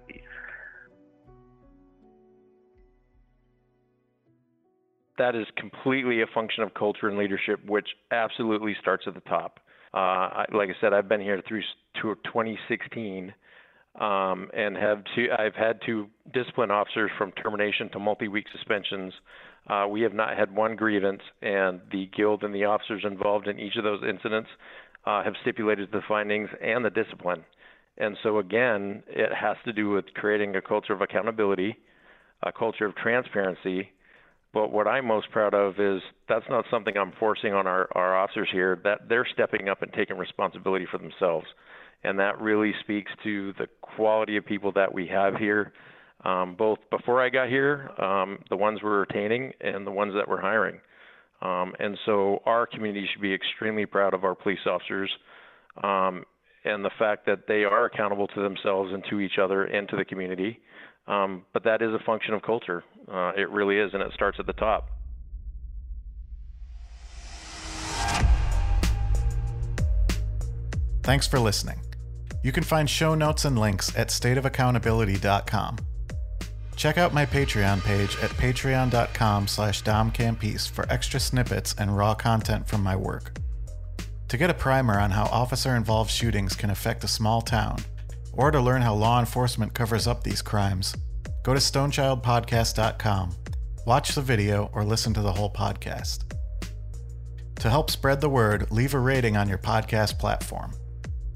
That 5.17 5.35
is 5.35 5.45
completely 5.57 6.21
a 6.21 6.25
function 6.33 6.63
of 6.63 6.73
culture 6.73 7.07
and 7.07 7.17
leadership, 7.17 7.59
which 7.67 7.87
absolutely 8.11 8.75
starts 8.81 9.03
at 9.07 9.13
the 9.13 9.21
top. 9.21 9.59
Uh, 9.93 9.97
I, 9.97 10.45
like 10.51 10.69
I 10.69 10.73
said, 10.81 10.91
I've 10.91 11.07
been 11.07 11.21
here 11.21 11.41
through 11.47 11.61
to 12.01 12.15
2016, 12.25 13.31
um, 13.99 14.49
and 14.55 14.75
have 14.75 15.03
I've 15.37 15.53
had 15.53 15.79
to 15.85 16.07
discipline 16.33 16.71
officers 16.71 17.11
from 17.15 17.31
termination 17.33 17.89
to 17.89 17.99
multi-week 17.99 18.45
suspensions. 18.51 19.13
Uh, 19.69 19.85
we 19.87 20.01
have 20.01 20.13
not 20.13 20.35
had 20.35 20.53
one 20.55 20.75
grievance, 20.75 21.21
and 21.43 21.79
the 21.91 22.09
guild 22.17 22.43
and 22.43 22.55
the 22.55 22.65
officers 22.65 23.03
involved 23.05 23.47
in 23.47 23.59
each 23.59 23.75
of 23.75 23.83
those 23.83 24.01
incidents 24.07 24.49
uh, 25.05 25.23
have 25.23 25.33
stipulated 25.41 25.89
the 25.91 26.01
findings 26.07 26.49
and 26.61 26.83
the 26.83 26.89
discipline. 26.89 27.43
And 27.97 28.17
so, 28.23 28.39
again, 28.39 29.03
it 29.07 29.31
has 29.33 29.57
to 29.65 29.73
do 29.73 29.89
with 29.89 30.05
creating 30.15 30.55
a 30.55 30.61
culture 30.61 30.93
of 30.93 31.01
accountability, 31.01 31.77
a 32.41 32.51
culture 32.51 32.85
of 32.85 32.95
transparency. 32.95 33.89
But 34.53 34.71
what 34.71 34.87
I'm 34.87 35.07
most 35.07 35.31
proud 35.31 35.53
of 35.53 35.79
is 35.79 36.01
that's 36.29 36.45
not 36.49 36.65
something 36.69 36.95
I'm 36.97 37.13
forcing 37.19 37.53
on 37.53 37.67
our, 37.67 37.87
our 37.93 38.17
officers 38.17 38.49
here, 38.51 38.79
that 38.83 39.09
they're 39.09 39.27
stepping 39.33 39.69
up 39.69 39.81
and 39.81 39.91
taking 39.93 40.17
responsibility 40.17 40.85
for 40.91 40.97
themselves. 40.97 41.47
And 42.03 42.19
that 42.19 42.39
really 42.39 42.73
speaks 42.81 43.11
to 43.23 43.53
the 43.53 43.67
quality 43.81 44.37
of 44.37 44.45
people 44.45 44.71
that 44.73 44.93
we 44.93 45.07
have 45.07 45.35
here, 45.35 45.73
um, 46.25 46.55
both 46.55 46.79
before 46.89 47.23
I 47.23 47.29
got 47.29 47.47
here, 47.47 47.89
um, 48.01 48.39
the 48.49 48.57
ones 48.57 48.79
we're 48.83 49.01
retaining, 49.01 49.53
and 49.61 49.87
the 49.87 49.91
ones 49.91 50.13
that 50.15 50.27
we're 50.27 50.41
hiring. 50.41 50.79
Um, 51.41 51.73
and 51.79 51.97
so 52.05 52.41
our 52.45 52.65
community 52.65 53.07
should 53.11 53.21
be 53.21 53.33
extremely 53.33 53.85
proud 53.85 54.13
of 54.13 54.23
our 54.23 54.35
police 54.35 54.59
officers 54.65 55.11
um, 55.83 56.25
and 56.65 56.83
the 56.83 56.91
fact 56.97 57.25
that 57.25 57.47
they 57.47 57.63
are 57.63 57.85
accountable 57.85 58.27
to 58.27 58.41
themselves 58.41 58.91
and 58.93 59.03
to 59.09 59.19
each 59.19 59.37
other 59.41 59.63
and 59.63 59.87
to 59.89 59.95
the 59.95 60.05
community. 60.05 60.59
Um, 61.07 61.43
but 61.53 61.63
that 61.65 61.81
is 61.81 61.89
a 61.93 61.99
function 62.05 62.33
of 62.33 62.41
culture. 62.41 62.83
Uh, 63.11 63.31
it 63.35 63.49
really 63.49 63.77
is, 63.77 63.93
and 63.93 64.01
it 64.01 64.11
starts 64.13 64.39
at 64.39 64.47
the 64.47 64.53
top. 64.53 64.89
Thanks 71.03 71.27
for 71.27 71.37
listening. 71.37 71.79
You 72.43 72.53
can 72.53 72.63
find 72.63 72.89
show 72.89 73.13
notes 73.13 73.43
and 73.43 73.59
links 73.59 73.95
at 73.97 74.07
stateofaccountability.com. 74.07 75.77
Check 76.75 76.97
out 76.97 77.13
my 77.13 77.25
Patreon 77.25 77.83
page 77.83 78.17
at 78.17 78.31
patreon.com 78.31 79.47
slash 79.47 79.83
domcampese 79.83 80.69
for 80.69 80.91
extra 80.91 81.19
snippets 81.19 81.75
and 81.77 81.95
raw 81.95 82.13
content 82.13 82.67
from 82.67 82.81
my 82.81 82.95
work. 82.95 83.37
To 84.33 84.37
get 84.39 84.49
a 84.49 84.55
primer 84.55 84.99
on 84.99 85.11
how 85.11 85.25
officer 85.25 85.75
involved 85.75 86.09
shootings 86.09 86.55
can 86.55 86.71
affect 86.71 87.03
a 87.03 87.07
small 87.07 87.39
town, 87.39 87.77
or 88.31 88.49
to 88.49 88.59
learn 88.59 88.81
how 88.81 88.95
law 88.95 89.19
enforcement 89.19 89.75
covers 89.75 90.07
up 90.07 90.23
these 90.23 90.41
crimes, 90.41 90.95
go 91.43 91.53
to 91.53 91.59
stonechildpodcast.com, 91.59 93.35
watch 93.85 94.15
the 94.15 94.23
video, 94.23 94.71
or 94.73 94.83
listen 94.83 95.13
to 95.13 95.21
the 95.21 95.31
whole 95.31 95.53
podcast. 95.53 96.23
To 97.57 97.69
help 97.69 97.91
spread 97.91 98.21
the 98.21 98.27
word, 98.27 98.71
leave 98.71 98.95
a 98.95 98.99
rating 98.99 99.37
on 99.37 99.47
your 99.47 99.59
podcast 99.59 100.17
platform 100.17 100.73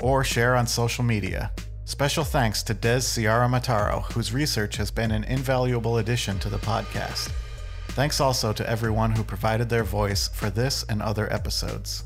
or 0.02 0.24
share 0.24 0.56
on 0.56 0.66
social 0.66 1.04
media. 1.04 1.52
Special 1.86 2.24
thanks 2.24 2.64
to 2.64 2.74
Des 2.74 3.02
Ciara 3.02 3.48
Mataro, 3.48 4.12
whose 4.14 4.34
research 4.34 4.76
has 4.78 4.90
been 4.90 5.12
an 5.12 5.24
invaluable 5.26 6.00
addition 6.00 6.40
to 6.40 6.50
the 6.50 6.58
podcast. 6.58 7.30
Thanks 7.90 8.20
also 8.20 8.54
to 8.54 8.68
everyone 8.68 9.12
who 9.12 9.24
provided 9.24 9.70
their 9.70 9.84
voice 9.84 10.30
for 10.30 10.50
this 10.50 10.84
and 10.90 11.04
other 11.04 11.32
episodes. 11.32 12.04